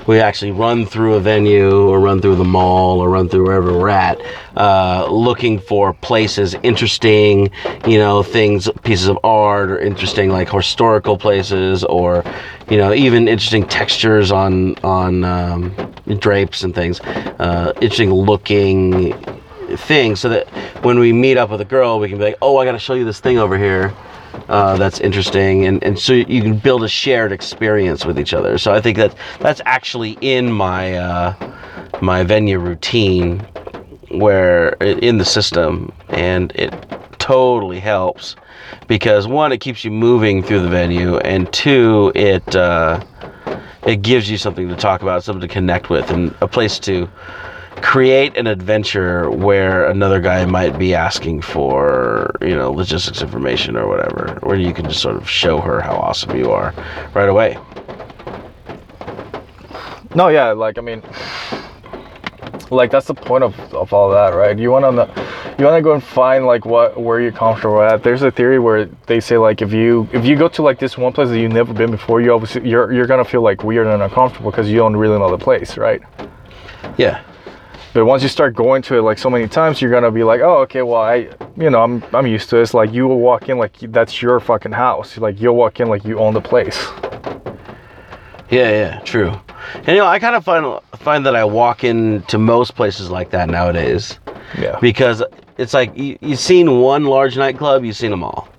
We 0.08 0.22
actually 0.22 0.52
run 0.52 0.86
through 0.86 1.16
a 1.16 1.20
venue 1.20 1.90
or 1.90 2.00
run 2.00 2.22
through 2.22 2.38
the 2.38 2.46
mall 2.46 3.02
or 3.02 3.10
run 3.10 3.28
through 3.28 3.48
wherever 3.48 3.78
we're 3.78 3.90
at, 3.90 4.18
uh, 4.56 5.06
looking 5.10 5.60
for 5.60 5.94
places 5.94 6.56
interesting, 6.64 7.52
you 7.86 7.98
know, 7.98 8.24
things, 8.24 8.70
pieces 8.84 9.10
of 9.10 9.20
art 9.26 9.70
or 9.70 9.78
interesting 9.78 10.30
like 10.30 10.50
historical 10.50 11.18
places 11.18 11.84
or, 11.84 12.24
you 12.70 12.78
know, 12.78 12.94
even 12.94 13.28
interesting 13.28 13.68
textures 13.68 14.32
on 14.32 14.76
on 14.78 15.26
um, 15.26 15.76
drapes 16.20 16.64
and 16.64 16.74
things, 16.74 17.02
uh, 17.02 17.74
interesting 17.82 18.14
looking 18.14 19.14
things, 19.78 20.20
so 20.20 20.30
that 20.30 20.48
when 20.84 21.00
we 21.00 21.14
meet 21.14 21.38
up 21.38 21.50
with 21.50 21.62
a 21.62 21.66
girl, 21.66 22.00
we 22.00 22.10
can 22.10 22.18
be 22.18 22.24
like, 22.24 22.38
oh, 22.42 22.58
I 22.58 22.66
got 22.66 22.74
to 22.74 22.80
show 22.80 22.94
you 22.94 23.06
this 23.06 23.20
thing 23.20 23.38
over 23.38 23.58
here 23.58 23.94
uh, 24.50 24.78
that's 24.78 25.00
interesting, 25.00 25.66
and, 25.66 25.84
and 25.84 25.98
so 25.98 26.14
you 26.14 26.42
can 26.42 26.58
build 26.58 26.84
a 26.84 26.88
shared 26.88 27.32
experience 27.32 28.06
with 28.06 28.20
each 28.20 28.34
other. 28.34 28.58
So 28.58 28.74
I 28.74 28.82
think 28.82 28.98
that 28.98 29.16
that's 29.40 29.62
actually 29.66 30.18
in 30.22 30.52
my 30.52 30.96
uh, 30.96 31.54
my 32.02 32.24
venue 32.24 32.60
routine, 32.60 33.40
where 34.10 34.70
in 34.82 35.18
the 35.18 35.26
system, 35.26 35.92
and 36.10 36.52
it 36.56 36.74
totally 37.18 37.80
helps 37.80 38.36
because 38.88 39.28
one, 39.28 39.52
it 39.52 39.60
keeps 39.60 39.84
you 39.84 39.92
moving 39.92 40.44
through 40.44 40.62
the 40.62 40.70
venue, 40.70 41.18
and 41.20 41.52
two, 41.52 42.12
it 42.14 42.56
uh, 42.56 43.04
it 43.86 44.02
gives 44.02 44.30
you 44.30 44.38
something 44.38 44.68
to 44.68 44.76
talk 44.76 45.02
about, 45.02 45.24
something 45.24 45.48
to 45.48 45.54
connect 45.54 45.90
with, 45.90 46.10
and 46.12 46.36
a 46.42 46.48
place 46.48 46.78
to 46.80 47.10
create 47.82 48.36
an 48.38 48.48
adventure 48.48 49.30
where 49.30 49.90
another 49.90 50.20
guy 50.20 50.46
might 50.46 50.78
be 50.78 50.96
asking 50.96 51.42
for, 51.42 52.32
you 52.42 52.56
know, 52.56 52.72
logistics 52.72 53.22
information 53.22 53.76
or 53.76 53.88
whatever, 53.88 54.40
where 54.44 54.58
you 54.58 54.74
can 54.74 54.86
just 54.86 55.02
sort 55.02 55.16
of 55.16 55.30
show 55.30 55.60
her 55.60 55.82
how 55.82 55.96
awesome 55.96 56.36
you 56.38 56.52
are 56.52 56.74
right 57.14 57.30
away. 57.30 57.58
No, 60.16 60.30
yeah, 60.30 60.52
like 60.52 60.78
I 60.78 60.82
mean, 60.82 61.04
like 62.72 62.92
that's 62.92 63.08
the 63.08 63.14
point 63.14 63.44
of, 63.44 63.58
of 63.74 63.92
all 63.94 64.10
that, 64.12 64.34
right? 64.34 64.58
You 64.58 64.72
want 64.72 64.86
to 64.86 65.26
you 65.58 65.66
want 65.66 65.78
to 65.78 65.82
go 65.82 65.94
and 65.94 66.04
find 66.04 66.46
like 66.46 66.66
what 66.66 67.00
where 67.00 67.20
you're 67.20 67.32
comfortable 67.32 67.82
at. 67.82 68.04
There's 68.04 68.22
a 68.22 68.32
theory 68.32 68.60
where 68.60 68.86
they 69.08 69.20
say 69.20 69.38
like 69.38 69.62
if 69.62 69.72
you 69.72 70.08
if 70.14 70.26
you 70.26 70.36
go 70.36 70.48
to 70.50 70.62
like 70.62 70.80
this 70.80 70.98
one 70.98 71.14
place 71.14 71.30
that 71.30 71.40
you've 71.40 71.52
never 71.52 71.74
been 71.74 71.92
before, 71.92 72.22
you 72.22 72.34
obviously 72.34 72.70
you're 72.70 72.92
you're 72.92 73.08
gonna 73.08 73.26
feel 73.26 73.42
like 73.42 73.64
weird 73.64 73.88
and 73.88 74.02
uncomfortable 74.02 74.52
because 74.52 74.70
you 74.70 74.78
don't 74.78 74.96
really 74.96 75.20
know 75.20 75.30
the 75.30 75.38
place, 75.38 75.78
right? 75.78 76.02
Yeah. 76.98 77.22
But 77.96 78.04
once 78.04 78.22
you 78.24 78.28
start 78.28 78.56
going 78.56 78.82
to 78.82 78.98
it 78.98 79.04
like 79.04 79.18
so 79.18 79.30
many 79.30 79.48
times, 79.48 79.82
you're 79.82 79.90
gonna 79.90 80.12
be 80.12 80.26
like, 80.26 80.42
oh, 80.42 80.58
okay, 80.64 80.82
well, 80.82 81.02
I, 81.02 81.30
you 81.56 81.70
know, 81.70 81.82
I'm, 81.82 82.04
I'm 82.14 82.28
used 82.28 82.50
to 82.50 82.58
this. 82.58 82.74
Like 82.74 82.92
you 82.92 83.08
will 83.08 83.20
walk 83.22 83.48
in 83.48 83.58
like 83.58 83.78
that's 83.94 84.22
your 84.22 84.38
fucking 84.42 84.74
house. 84.74 85.18
Like 85.18 85.40
you'll 85.40 85.56
walk 85.56 85.80
in 85.80 85.88
like 85.88 86.04
you 86.04 86.20
own 86.20 86.34
the 86.34 86.42
place. 86.42 86.78
Yeah, 88.50 88.70
yeah, 88.70 89.00
true. 89.06 89.32
And 89.74 89.88
you 89.88 89.96
know, 89.96 90.08
I 90.08 90.20
kind 90.20 90.36
of 90.36 90.44
find 90.44 90.78
find 90.98 91.26
that 91.26 91.38
I 91.38 91.46
walk 91.46 91.86
into 91.86 92.38
most 92.38 92.76
places 92.76 93.10
like 93.10 93.30
that 93.30 93.48
nowadays. 93.48 94.20
Yeah. 94.60 94.78
Because 94.82 95.24
it's 95.58 95.74
like 95.74 95.98
you, 95.98 96.18
you've 96.20 96.40
seen 96.40 96.82
one 96.82 97.06
large 97.06 97.38
nightclub, 97.38 97.86
you've 97.86 97.96
seen 97.96 98.12
them 98.12 98.26
all. 98.26 98.50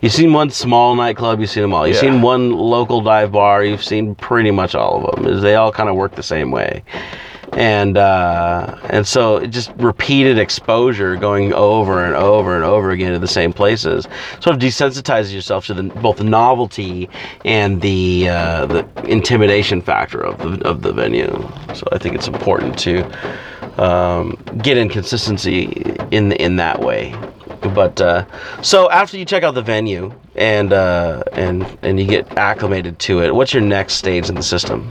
You've 0.00 0.14
seen 0.14 0.32
one 0.32 0.48
small 0.48 0.94
nightclub, 0.94 1.38
you've 1.38 1.50
seen 1.50 1.64
them 1.64 1.74
all. 1.74 1.86
You've 1.86 1.96
Yeah. 1.96 2.12
seen 2.12 2.22
one 2.22 2.52
local 2.52 3.02
dive 3.02 3.30
bar, 3.30 3.62
you've 3.62 3.84
seen 3.84 4.14
pretty 4.14 4.50
much 4.50 4.74
all 4.74 5.04
of 5.04 5.22
them. 5.22 5.42
They 5.42 5.56
all 5.56 5.70
kind 5.70 5.90
of 5.90 5.96
work 5.96 6.14
the 6.14 6.22
same 6.22 6.50
way. 6.50 6.82
And 7.52 7.98
uh, 7.98 8.78
and 8.84 9.06
so 9.06 9.44
just 9.46 9.72
repeated 9.76 10.38
exposure, 10.38 11.16
going 11.16 11.52
over 11.52 12.04
and 12.04 12.14
over 12.14 12.54
and 12.54 12.64
over 12.64 12.90
again 12.92 13.12
to 13.12 13.18
the 13.18 13.26
same 13.26 13.52
places, 13.52 14.06
sort 14.40 14.54
of 14.54 14.62
desensitizes 14.62 15.34
yourself 15.34 15.66
to 15.66 15.74
the, 15.74 15.82
both 15.82 16.18
the 16.18 16.24
novelty 16.24 17.10
and 17.44 17.82
the 17.82 18.28
uh, 18.28 18.66
the 18.66 18.86
intimidation 19.04 19.82
factor 19.82 20.20
of 20.20 20.38
the 20.38 20.68
of 20.68 20.82
the 20.82 20.92
venue. 20.92 21.26
So 21.74 21.88
I 21.90 21.98
think 21.98 22.14
it's 22.14 22.28
important 22.28 22.78
to 22.80 23.02
um, 23.82 24.38
get 24.62 24.78
inconsistency 24.78 25.64
in 26.12 26.32
in 26.32 26.56
that 26.56 26.80
way. 26.80 27.14
But 27.74 28.00
uh, 28.00 28.24
so 28.62 28.90
after 28.90 29.18
you 29.18 29.24
check 29.24 29.42
out 29.42 29.54
the 29.54 29.62
venue 29.62 30.12
and 30.36 30.72
uh, 30.72 31.24
and 31.32 31.66
and 31.82 31.98
you 32.00 32.06
get 32.06 32.38
acclimated 32.38 32.98
to 33.00 33.22
it, 33.22 33.34
what's 33.34 33.52
your 33.52 33.62
next 33.62 33.94
stage 33.94 34.28
in 34.28 34.34
the 34.34 34.42
system? 34.42 34.90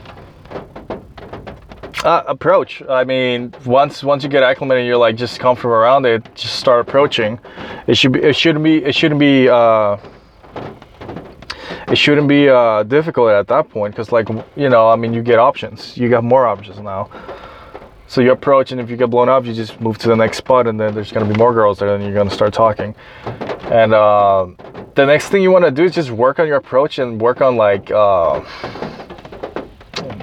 Uh, 2.05 2.23
approach. 2.27 2.81
I 2.87 3.03
mean, 3.03 3.53
once 3.65 4.05
once 4.05 4.23
you 4.23 4.29
get 4.29 4.41
acclimated, 4.41 4.85
you're 4.87 4.95
like 4.95 5.17
just 5.17 5.37
comfortable 5.37 5.73
around 5.73 6.05
it. 6.05 6.33
Just 6.33 6.55
start 6.55 6.79
approaching. 6.79 7.37
It 7.87 7.97
should 7.97 8.13
be. 8.13 8.19
It 8.21 8.37
shouldn't 8.37 8.63
be. 8.63 8.77
It 8.77 8.95
shouldn't 8.95 9.19
be. 9.19 9.49
Uh, 9.49 9.97
it 11.89 11.97
shouldn't 11.97 12.29
be 12.29 12.47
uh, 12.47 12.83
difficult 12.83 13.31
at 13.31 13.47
that 13.47 13.69
point 13.69 13.93
because, 13.93 14.13
like, 14.13 14.29
you 14.55 14.69
know, 14.69 14.87
I 14.87 14.95
mean, 14.95 15.13
you 15.13 15.21
get 15.21 15.39
options. 15.39 15.97
You 15.97 16.07
got 16.07 16.23
more 16.23 16.47
options 16.47 16.79
now. 16.79 17.09
So 18.07 18.21
you 18.21 18.31
approach, 18.31 18.71
and 18.71 18.79
if 18.79 18.89
you 18.89 18.95
get 18.95 19.09
blown 19.09 19.27
up, 19.27 19.45
you 19.45 19.53
just 19.53 19.81
move 19.81 19.97
to 19.97 20.07
the 20.07 20.15
next 20.15 20.37
spot, 20.37 20.67
and 20.67 20.79
then 20.79 20.93
there's 20.93 21.11
gonna 21.11 21.31
be 21.31 21.37
more 21.37 21.53
girls 21.53 21.79
there, 21.79 21.93
and 21.93 22.01
you're 22.01 22.13
gonna 22.13 22.31
start 22.31 22.53
talking. 22.53 22.95
And 23.71 23.93
uh, 23.93 24.47
the 24.95 25.05
next 25.05 25.29
thing 25.29 25.43
you 25.43 25.51
want 25.51 25.65
to 25.65 25.71
do 25.71 25.83
is 25.83 25.95
just 25.95 26.11
work 26.11 26.39
on 26.39 26.47
your 26.47 26.57
approach 26.57 26.97
and 26.97 27.19
work 27.19 27.41
on 27.41 27.57
like. 27.57 27.91
Uh, 27.91 28.39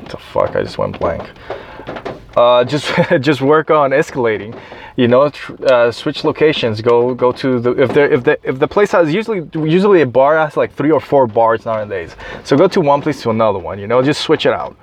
the 0.09 0.17
fuck? 0.17 0.57
I 0.57 0.63
just 0.63 0.79
went 0.79 0.99
blank 0.99 1.29
uh, 2.37 2.65
just 2.65 2.87
just 3.21 3.41
work 3.41 3.71
on 3.71 3.91
escalating 3.91 4.59
you 4.97 5.09
know 5.09 5.31
uh, 5.71 5.91
switch 5.91 6.25
locations 6.25 6.81
go 6.81 7.15
go 7.15 7.33
to 7.33 7.59
the 7.59 7.71
if 7.73 7.93
there 7.93 8.13
if 8.13 8.25
the 8.25 8.39
if 8.43 8.59
the 8.59 8.69
place 8.69 8.93
has 8.93 9.13
usually 9.13 9.49
usually 9.69 10.03
a 10.03 10.07
bar 10.07 10.37
has 10.37 10.57
like 10.57 10.73
three 10.75 10.91
or 10.91 11.01
four 11.01 11.27
bars 11.27 11.65
nowadays. 11.65 12.15
So 12.45 12.57
go 12.57 12.69
to 12.69 12.81
one 12.81 13.03
place 13.03 13.23
to 13.23 13.31
another 13.31 13.59
one 13.59 13.79
you 13.79 13.87
know 13.87 14.03
just 14.03 14.21
switch 14.21 14.47
it 14.47 14.53
out 14.53 14.77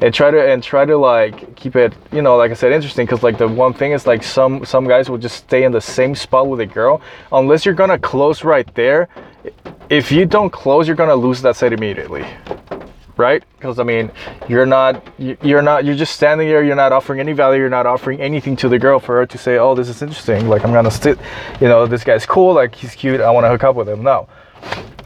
and 0.00 0.14
try 0.14 0.30
to 0.30 0.52
and 0.52 0.62
try 0.62 0.84
to 0.84 0.96
like 0.96 1.54
keep 1.56 1.76
it 1.76 1.92
you 2.12 2.22
know 2.22 2.36
like 2.36 2.50
i 2.50 2.54
said 2.54 2.72
interesting 2.72 3.06
because 3.06 3.22
like 3.22 3.38
the 3.38 3.48
one 3.48 3.72
thing 3.72 3.92
is 3.92 4.06
like 4.06 4.22
some 4.22 4.64
some 4.64 4.86
guys 4.86 5.10
will 5.10 5.18
just 5.18 5.36
stay 5.36 5.64
in 5.64 5.72
the 5.72 5.80
same 5.80 6.14
spot 6.14 6.46
with 6.48 6.60
a 6.60 6.66
girl. 6.66 7.00
Unless 7.32 7.64
you're 7.64 7.74
gonna 7.74 7.98
close 7.98 8.44
right 8.44 8.72
there 8.74 9.08
if 9.88 10.12
you 10.12 10.26
don't 10.26 10.50
close 10.50 10.86
you're 10.86 10.96
gonna 10.96 11.14
lose 11.14 11.42
that 11.42 11.56
set 11.56 11.72
immediately 11.72 12.24
right? 13.20 13.44
Because 13.58 13.78
I 13.78 13.84
mean, 13.84 14.10
you're 14.48 14.66
not 14.66 15.06
you- 15.18 15.36
you're 15.42 15.62
not 15.62 15.84
you're 15.84 15.94
just 16.04 16.14
standing 16.16 16.48
there. 16.48 16.62
You're 16.64 16.74
not 16.84 16.92
offering 16.92 17.20
any 17.20 17.32
value. 17.32 17.60
You're 17.60 17.68
not 17.80 17.86
offering 17.86 18.20
anything 18.20 18.56
to 18.56 18.68
the 18.68 18.78
girl 18.78 18.98
for 18.98 19.16
her 19.18 19.26
to 19.26 19.38
say, 19.38 19.58
"Oh, 19.58 19.74
this 19.76 19.88
is 19.88 20.02
interesting. 20.02 20.48
Like 20.48 20.64
I'm 20.64 20.72
gonna 20.72 20.90
sit, 20.90 21.18
you 21.60 21.68
know, 21.68 21.86
this 21.86 22.02
guy's 22.02 22.26
cool. 22.26 22.54
Like 22.54 22.74
he's 22.74 22.94
cute. 22.94 23.20
I 23.20 23.30
want 23.30 23.44
to 23.44 23.50
hook 23.50 23.62
up 23.64 23.76
with 23.76 23.88
him." 23.88 24.02
No, 24.02 24.26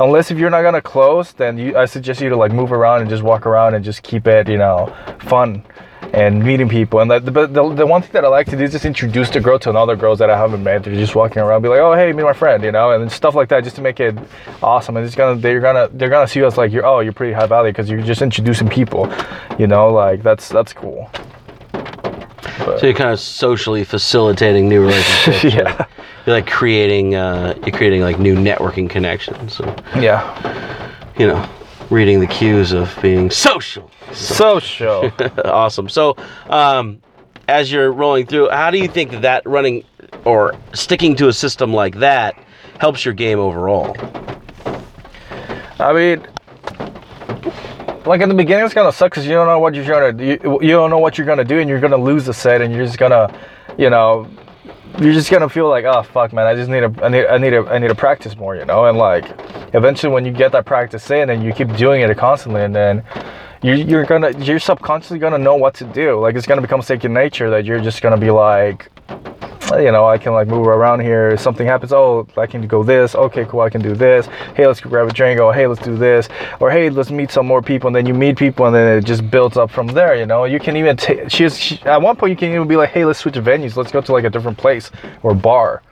unless 0.00 0.30
if 0.30 0.38
you're 0.38 0.50
not 0.50 0.62
gonna 0.62 0.80
close, 0.82 1.32
then 1.32 1.58
you 1.58 1.76
I 1.76 1.84
suggest 1.86 2.20
you 2.20 2.28
to 2.30 2.36
like 2.36 2.52
move 2.52 2.72
around 2.72 3.00
and 3.02 3.10
just 3.10 3.22
walk 3.22 3.44
around 3.46 3.74
and 3.74 3.84
just 3.84 4.02
keep 4.02 4.26
it, 4.26 4.48
you 4.48 4.58
know, 4.58 4.92
fun. 5.18 5.62
And 6.14 6.42
meeting 6.44 6.68
people. 6.68 7.00
And 7.00 7.10
the, 7.10 7.18
the, 7.18 7.46
the, 7.46 7.74
the 7.74 7.86
one 7.86 8.00
thing 8.02 8.12
that 8.12 8.24
I 8.24 8.28
like 8.28 8.46
to 8.50 8.56
do 8.56 8.62
is 8.64 8.72
just 8.72 8.84
introduce 8.84 9.30
the 9.30 9.40
girl 9.40 9.58
to 9.58 9.70
another 9.70 9.96
girls 9.96 10.18
that 10.20 10.30
I 10.30 10.36
haven't 10.38 10.62
met. 10.62 10.84
They're 10.84 10.94
just 10.94 11.14
walking 11.14 11.38
around, 11.42 11.62
be 11.62 11.68
like, 11.68 11.80
oh 11.80 11.94
hey, 11.94 12.12
meet 12.12 12.22
my 12.22 12.32
friend, 12.32 12.62
you 12.62 12.72
know, 12.72 12.92
and 12.92 13.10
stuff 13.10 13.34
like 13.34 13.48
that, 13.48 13.64
just 13.64 13.76
to 13.76 13.82
make 13.82 13.98
it 14.00 14.16
awesome. 14.62 14.96
And 14.96 15.04
it's 15.04 15.14
gonna 15.16 15.40
they're 15.40 15.60
gonna 15.60 15.88
they're 15.92 16.10
gonna 16.10 16.28
see 16.28 16.42
us 16.44 16.56
like 16.56 16.72
you're 16.72 16.86
oh 16.86 17.00
you're 17.00 17.12
pretty 17.12 17.32
high 17.32 17.46
value 17.46 17.72
because 17.72 17.90
you're 17.90 18.02
just 18.02 18.22
introducing 18.22 18.68
people, 18.68 19.12
you 19.58 19.66
know, 19.66 19.92
like 19.92 20.22
that's 20.22 20.48
that's 20.48 20.72
cool. 20.72 21.10
But- 21.72 22.78
So 22.80 22.86
you're 22.86 22.94
kind 22.94 23.10
of 23.10 23.18
socially 23.20 23.84
facilitating 23.84 24.68
new 24.68 24.82
relationships. 24.82 25.44
Yeah. 25.54 25.86
You're 26.26 26.36
like 26.36 26.46
creating, 26.46 27.16
uh, 27.16 27.52
you're 27.66 27.76
creating 27.76 28.00
like 28.00 28.18
new 28.18 28.34
networking 28.34 28.88
connections. 28.88 29.54
So, 29.56 29.64
yeah. 29.96 30.22
you 31.18 31.26
know, 31.26 31.46
reading 31.90 32.20
the 32.20 32.26
cues 32.26 32.72
of 32.72 32.96
being 33.02 33.30
social. 33.30 33.90
Social. 34.12 35.12
awesome. 35.44 35.88
So, 35.88 36.16
um, 36.48 37.00
as 37.48 37.70
you're 37.70 37.92
rolling 37.92 38.26
through, 38.26 38.48
how 38.50 38.70
do 38.70 38.78
you 38.78 38.88
think 38.88 39.10
that, 39.10 39.22
that 39.22 39.46
running 39.46 39.84
or 40.24 40.54
sticking 40.72 41.14
to 41.16 41.28
a 41.28 41.32
system 41.32 41.72
like 41.72 41.96
that 41.96 42.38
helps 42.78 43.04
your 43.04 43.14
game 43.14 43.38
overall? 43.38 43.96
I 45.78 45.92
mean, 45.92 46.26
like 48.06 48.20
in 48.20 48.28
the 48.28 48.34
beginning, 48.34 48.64
it's 48.64 48.74
gonna 48.74 48.92
suck 48.92 49.10
because 49.10 49.26
you 49.26 49.32
don't 49.32 49.46
know 49.46 49.58
what 49.58 49.74
you're 49.74 49.84
gonna. 49.84 50.22
You, 50.22 50.58
you 50.62 50.70
don't 50.70 50.90
know 50.90 50.98
what 50.98 51.18
you're 51.18 51.26
gonna 51.26 51.44
do, 51.44 51.58
and 51.58 51.68
you're 51.68 51.80
gonna 51.80 51.96
lose 51.96 52.26
the 52.26 52.34
set, 52.34 52.60
and 52.60 52.74
you're 52.74 52.84
just 52.84 52.98
gonna, 52.98 53.34
you 53.76 53.90
know, 53.90 54.28
you're 55.00 55.12
just 55.12 55.30
gonna 55.30 55.48
feel 55.48 55.68
like, 55.68 55.84
oh 55.84 56.02
fuck, 56.02 56.32
man, 56.32 56.46
I 56.46 56.54
just 56.54 56.70
need 56.70 56.80
to, 56.80 57.04
I 57.04 57.08
need, 57.08 57.26
I 57.26 57.38
need 57.38 57.50
to, 57.50 57.66
I 57.68 57.78
need 57.78 57.88
to 57.88 57.94
practice 57.94 58.36
more, 58.36 58.56
you 58.56 58.64
know, 58.64 58.86
and 58.86 58.96
like, 58.96 59.24
eventually, 59.74 60.12
when 60.12 60.24
you 60.24 60.32
get 60.32 60.52
that 60.52 60.66
practice 60.66 61.10
in, 61.10 61.30
and 61.30 61.42
you 61.42 61.52
keep 61.52 61.74
doing 61.76 62.02
it 62.02 62.16
constantly, 62.16 62.62
and 62.62 62.74
then. 62.74 63.04
You're, 63.62 63.76
you're 63.76 64.04
gonna 64.04 64.30
you're 64.40 64.58
subconsciously 64.58 65.18
gonna 65.18 65.38
know 65.38 65.54
what 65.54 65.72
to 65.76 65.84
do 65.84 66.20
like 66.20 66.36
it's 66.36 66.46
gonna 66.46 66.60
become 66.60 66.82
second 66.82 67.14
nature 67.14 67.48
that 67.48 67.64
you're 67.64 67.80
just 67.80 68.02
gonna 68.02 68.18
be 68.18 68.30
like 68.30 68.90
Uh, 69.74 69.78
you 69.78 69.90
know, 69.90 70.06
I 70.06 70.18
can 70.18 70.32
like 70.32 70.46
move 70.48 70.66
around 70.66 71.00
here. 71.00 71.30
If 71.30 71.40
Something 71.40 71.66
happens. 71.66 71.92
Oh, 71.92 72.26
I 72.36 72.46
can 72.46 72.66
go 72.66 72.82
this. 72.82 73.14
Okay, 73.14 73.44
cool. 73.44 73.60
I 73.60 73.70
can 73.70 73.82
do 73.82 73.94
this. 73.94 74.26
Hey, 74.56 74.66
let's 74.66 74.80
go 74.80 74.88
grab 74.88 75.08
a 75.08 75.12
drink. 75.12 75.40
Oh, 75.40 75.50
hey, 75.50 75.66
let's 75.66 75.82
do 75.82 75.96
this. 75.96 76.28
Or 76.60 76.70
hey, 76.70 76.90
let's 76.90 77.10
meet 77.10 77.30
some 77.30 77.46
more 77.46 77.62
people. 77.62 77.88
And 77.88 77.96
then 77.96 78.06
you 78.06 78.14
meet 78.14 78.38
people, 78.38 78.66
and 78.66 78.74
then 78.74 78.98
it 78.98 79.04
just 79.04 79.28
builds 79.30 79.56
up 79.56 79.70
from 79.70 79.88
there. 79.88 80.14
You 80.14 80.26
know, 80.26 80.44
you 80.44 80.60
can 80.60 80.76
even 80.76 80.96
take. 80.96 81.30
She's 81.30 81.58
she, 81.58 81.80
at 81.82 82.00
one 82.00 82.16
point 82.16 82.30
you 82.30 82.36
can 82.36 82.50
even 82.52 82.68
be 82.68 82.76
like, 82.76 82.90
hey, 82.90 83.04
let's 83.04 83.18
switch 83.18 83.34
venues. 83.34 83.76
Let's 83.76 83.90
go 83.90 84.00
to 84.00 84.12
like 84.12 84.24
a 84.24 84.30
different 84.30 84.58
place 84.58 84.90
or 85.22 85.34
bar. 85.34 85.82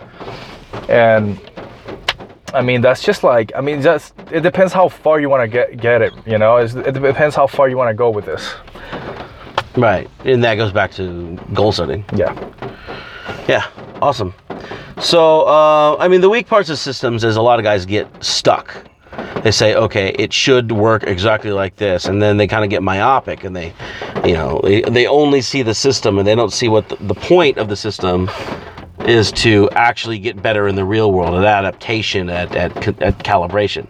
And 0.89 1.41
I 2.55 2.62
mean, 2.62 2.81
that's 2.81 3.03
just 3.03 3.25
like. 3.25 3.53
I 3.57 3.61
mean, 3.61 3.83
just 3.83 4.15
it 4.31 4.41
depends 4.41 4.73
how 4.73 4.89
far 4.89 5.21
you 5.21 5.29
want 5.29 5.43
to 5.43 5.49
get 5.49 5.81
get 5.81 6.03
it. 6.03 6.12
You 6.27 6.39
know, 6.39 6.57
it's, 6.57 6.75
it 6.75 6.93
depends 6.93 7.35
how 7.35 7.47
far 7.47 7.69
you 7.69 7.77
want 7.77 7.91
to 7.91 7.95
go 7.95 8.11
with 8.11 8.27
this. 8.27 8.55
Right. 9.77 10.09
And 10.25 10.45
that 10.45 10.57
goes 10.57 10.73
back 10.73 10.93
to 10.93 11.39
goal 11.53 11.73
setting. 11.73 12.05
Yeah. 12.15 12.33
Yeah, 13.49 13.67
awesome. 14.00 14.35
So, 15.00 15.43
uh, 15.43 15.97
I 15.97 16.09
mean, 16.09 16.21
the 16.21 16.31
weak 16.31 16.47
parts 16.47 16.69
of 16.69 16.79
systems 16.79 17.25
is 17.25 17.37
a 17.37 17.43
lot 17.43 17.59
of 17.59 17.64
guys 17.64 17.87
get 17.87 18.09
stuck. 18.23 18.75
They 19.43 19.50
say, 19.50 19.75
okay, 19.75 20.14
it 20.19 20.33
should 20.33 20.73
work 20.73 21.02
exactly 21.05 21.50
like 21.50 21.76
this, 21.76 22.05
and 22.07 22.23
then 22.23 22.37
they 22.37 22.47
kind 22.47 22.64
of 22.64 22.71
get 22.71 22.83
myopic, 22.83 23.45
and 23.45 23.55
they, 23.55 23.75
you 24.25 24.35
know, 24.35 24.61
they, 24.62 25.07
only 25.07 25.41
see 25.41 25.62
the 25.62 25.75
system, 25.75 26.19
and 26.19 26.26
they 26.26 26.35
don't 26.35 26.52
see 26.52 26.69
what 26.69 26.88
the, 26.88 26.97
the 26.97 27.14
point 27.14 27.59
of 27.59 27.69
the 27.69 27.76
system 27.76 28.31
is 29.00 29.33
to 29.33 29.69
actually 29.71 30.19
get 30.19 30.41
better 30.41 30.69
in 30.69 30.76
the 30.76 30.85
real 30.85 31.12
world 31.12 31.35
at 31.35 31.45
adaptation, 31.45 32.31
at, 32.31 32.55
at, 32.55 33.02
at 33.02 33.19
calibration. 33.19 33.87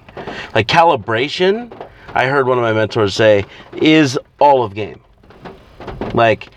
Like 0.55 0.67
calibration, 0.69 1.71
I 2.15 2.27
heard 2.27 2.47
one 2.47 2.59
of 2.59 2.63
my 2.63 2.73
mentors 2.73 3.15
say, 3.15 3.45
is 3.75 4.19
all 4.41 4.65
of 4.65 4.75
game. 4.75 5.01
Like 6.15 6.49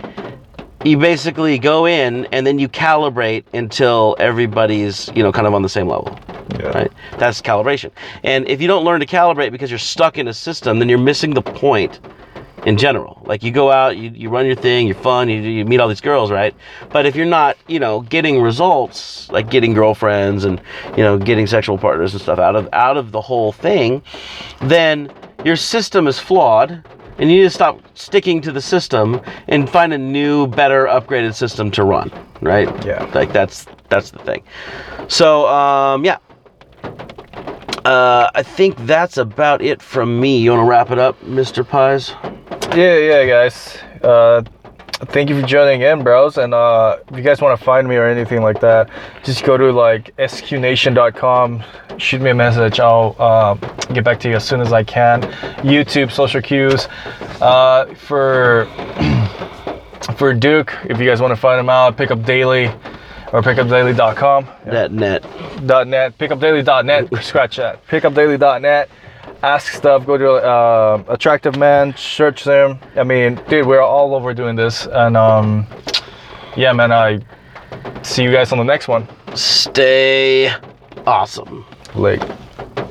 you 0.85 0.97
basically 0.97 1.57
go 1.57 1.87
in 1.87 2.25
and 2.31 2.45
then 2.45 2.59
you 2.59 2.69
calibrate 2.69 3.43
until 3.53 4.15
everybody's 4.19 5.09
you 5.15 5.23
know 5.23 5.31
kind 5.31 5.47
of 5.47 5.53
on 5.53 5.63
the 5.63 5.69
same 5.69 5.87
level 5.87 6.17
Yeah. 6.59 6.67
right? 6.67 6.91
That's 7.17 7.41
calibration. 7.41 7.91
And 8.23 8.47
if 8.47 8.61
you 8.61 8.67
don't 8.67 8.85
learn 8.85 8.99
to 8.99 9.05
calibrate 9.05 9.51
because 9.51 9.71
you're 9.71 9.79
stuck 9.79 10.17
in 10.17 10.27
a 10.27 10.33
system 10.33 10.77
then 10.79 10.87
you're 10.87 10.99
missing 10.99 11.33
the 11.33 11.41
point 11.41 11.99
in 12.67 12.77
general. 12.77 13.21
Like 13.25 13.43
you 13.43 13.51
go 13.51 13.71
out 13.71 13.97
you, 13.97 14.11
you 14.11 14.29
run 14.29 14.45
your 14.45 14.55
thing 14.55 14.85
you're 14.87 14.95
fun 14.95 15.27
you, 15.27 15.41
you 15.41 15.65
meet 15.65 15.79
all 15.79 15.87
these 15.87 16.01
girls 16.01 16.31
right? 16.31 16.55
But 16.91 17.05
if 17.07 17.15
you're 17.15 17.25
not 17.25 17.57
you 17.67 17.79
know 17.79 18.01
getting 18.01 18.39
results 18.39 19.27
like 19.31 19.49
getting 19.49 19.73
girlfriends 19.73 20.45
and 20.45 20.61
you 20.95 21.03
know 21.03 21.17
getting 21.17 21.47
sexual 21.47 21.77
partners 21.79 22.13
and 22.13 22.21
stuff 22.21 22.37
out 22.39 22.55
of 22.55 22.69
out 22.73 22.97
of 22.97 23.11
the 23.11 23.21
whole 23.21 23.51
thing 23.51 24.03
then 24.61 25.11
your 25.43 25.55
system 25.55 26.07
is 26.07 26.19
flawed 26.19 26.83
and 27.17 27.29
you 27.31 27.37
need 27.37 27.43
to 27.43 27.49
stop 27.49 27.79
sticking 27.97 28.41
to 28.41 28.51
the 28.51 28.61
system 28.61 29.21
and 29.47 29.69
find 29.69 29.93
a 29.93 29.97
new 29.97 30.47
better 30.47 30.85
upgraded 30.87 31.33
system 31.33 31.71
to 31.71 31.83
run 31.83 32.11
right 32.41 32.67
Yeah. 32.85 33.03
like 33.13 33.31
that's 33.33 33.65
that's 33.89 34.11
the 34.11 34.19
thing 34.19 34.43
so 35.07 35.47
um 35.47 36.03
yeah 36.05 36.17
uh, 37.85 38.31
I 38.33 38.41
think 38.41 38.75
that's 38.87 39.17
about 39.17 39.61
it 39.61 39.79
from 39.79 40.19
me. 40.19 40.39
You 40.39 40.49
want 40.51 40.61
to 40.65 40.67
wrap 40.67 40.89
it 40.89 40.97
up, 40.97 41.21
Mr. 41.21 41.67
Pies? 41.67 42.15
Yeah, 42.75 42.97
yeah, 42.97 43.25
guys. 43.27 43.77
Uh, 44.01 44.41
thank 45.05 45.29
you 45.29 45.39
for 45.39 45.45
joining 45.45 45.81
in, 45.81 46.03
bros. 46.03 46.37
And 46.37 46.53
uh, 46.53 46.97
if 47.09 47.17
you 47.17 47.23
guys 47.23 47.41
want 47.41 47.57
to 47.57 47.65
find 47.65 47.87
me 47.87 47.95
or 47.95 48.05
anything 48.05 48.41
like 48.41 48.59
that, 48.61 48.89
just 49.23 49.43
go 49.43 49.57
to 49.57 49.71
like 49.71 50.15
sqnation.com. 50.17 51.63
Shoot 51.97 52.21
me 52.21 52.31
a 52.31 52.35
message. 52.35 52.79
I'll 52.79 53.15
uh, 53.17 53.53
get 53.93 54.03
back 54.03 54.19
to 54.21 54.29
you 54.29 54.35
as 54.35 54.45
soon 54.45 54.61
as 54.61 54.73
I 54.73 54.83
can. 54.83 55.21
YouTube, 55.63 56.11
social 56.11 56.41
cues. 56.41 56.87
Uh, 57.41 57.93
for 57.95 58.65
for 60.17 60.33
Duke, 60.33 60.73
if 60.85 60.99
you 60.99 61.05
guys 61.05 61.21
want 61.21 61.31
to 61.31 61.39
find 61.39 61.59
him 61.59 61.69
out, 61.69 61.97
pick 61.97 62.11
up 62.11 62.23
daily 62.23 62.65
or 63.31 63.41
pickupdaily.com. 63.41 64.47
That 64.65 64.91
net. 64.91 65.23
.net, 65.61 66.17
pickupdaily.net, 66.17 67.23
scratch 67.23 67.57
that. 67.57 67.85
Pickupdaily.net. 67.87 68.89
Ask 69.43 69.73
stuff. 69.73 70.05
Go 70.05 70.17
to 70.17 70.31
uh, 70.33 71.03
attractive 71.07 71.57
man. 71.57 71.95
Search 71.95 72.43
them. 72.43 72.79
I 72.95 73.03
mean, 73.03 73.39
dude, 73.47 73.67
we're 73.67 73.81
all 73.81 74.15
over 74.15 74.33
doing 74.33 74.55
this, 74.55 74.87
and 74.87 75.15
um, 75.15 75.67
yeah, 76.55 76.73
man. 76.73 76.91
I 76.91 77.19
see 78.01 78.23
you 78.23 78.31
guys 78.31 78.51
on 78.51 78.57
the 78.57 78.63
next 78.63 78.87
one. 78.87 79.07
Stay 79.35 80.51
awesome. 81.05 81.65
Like. 81.93 82.21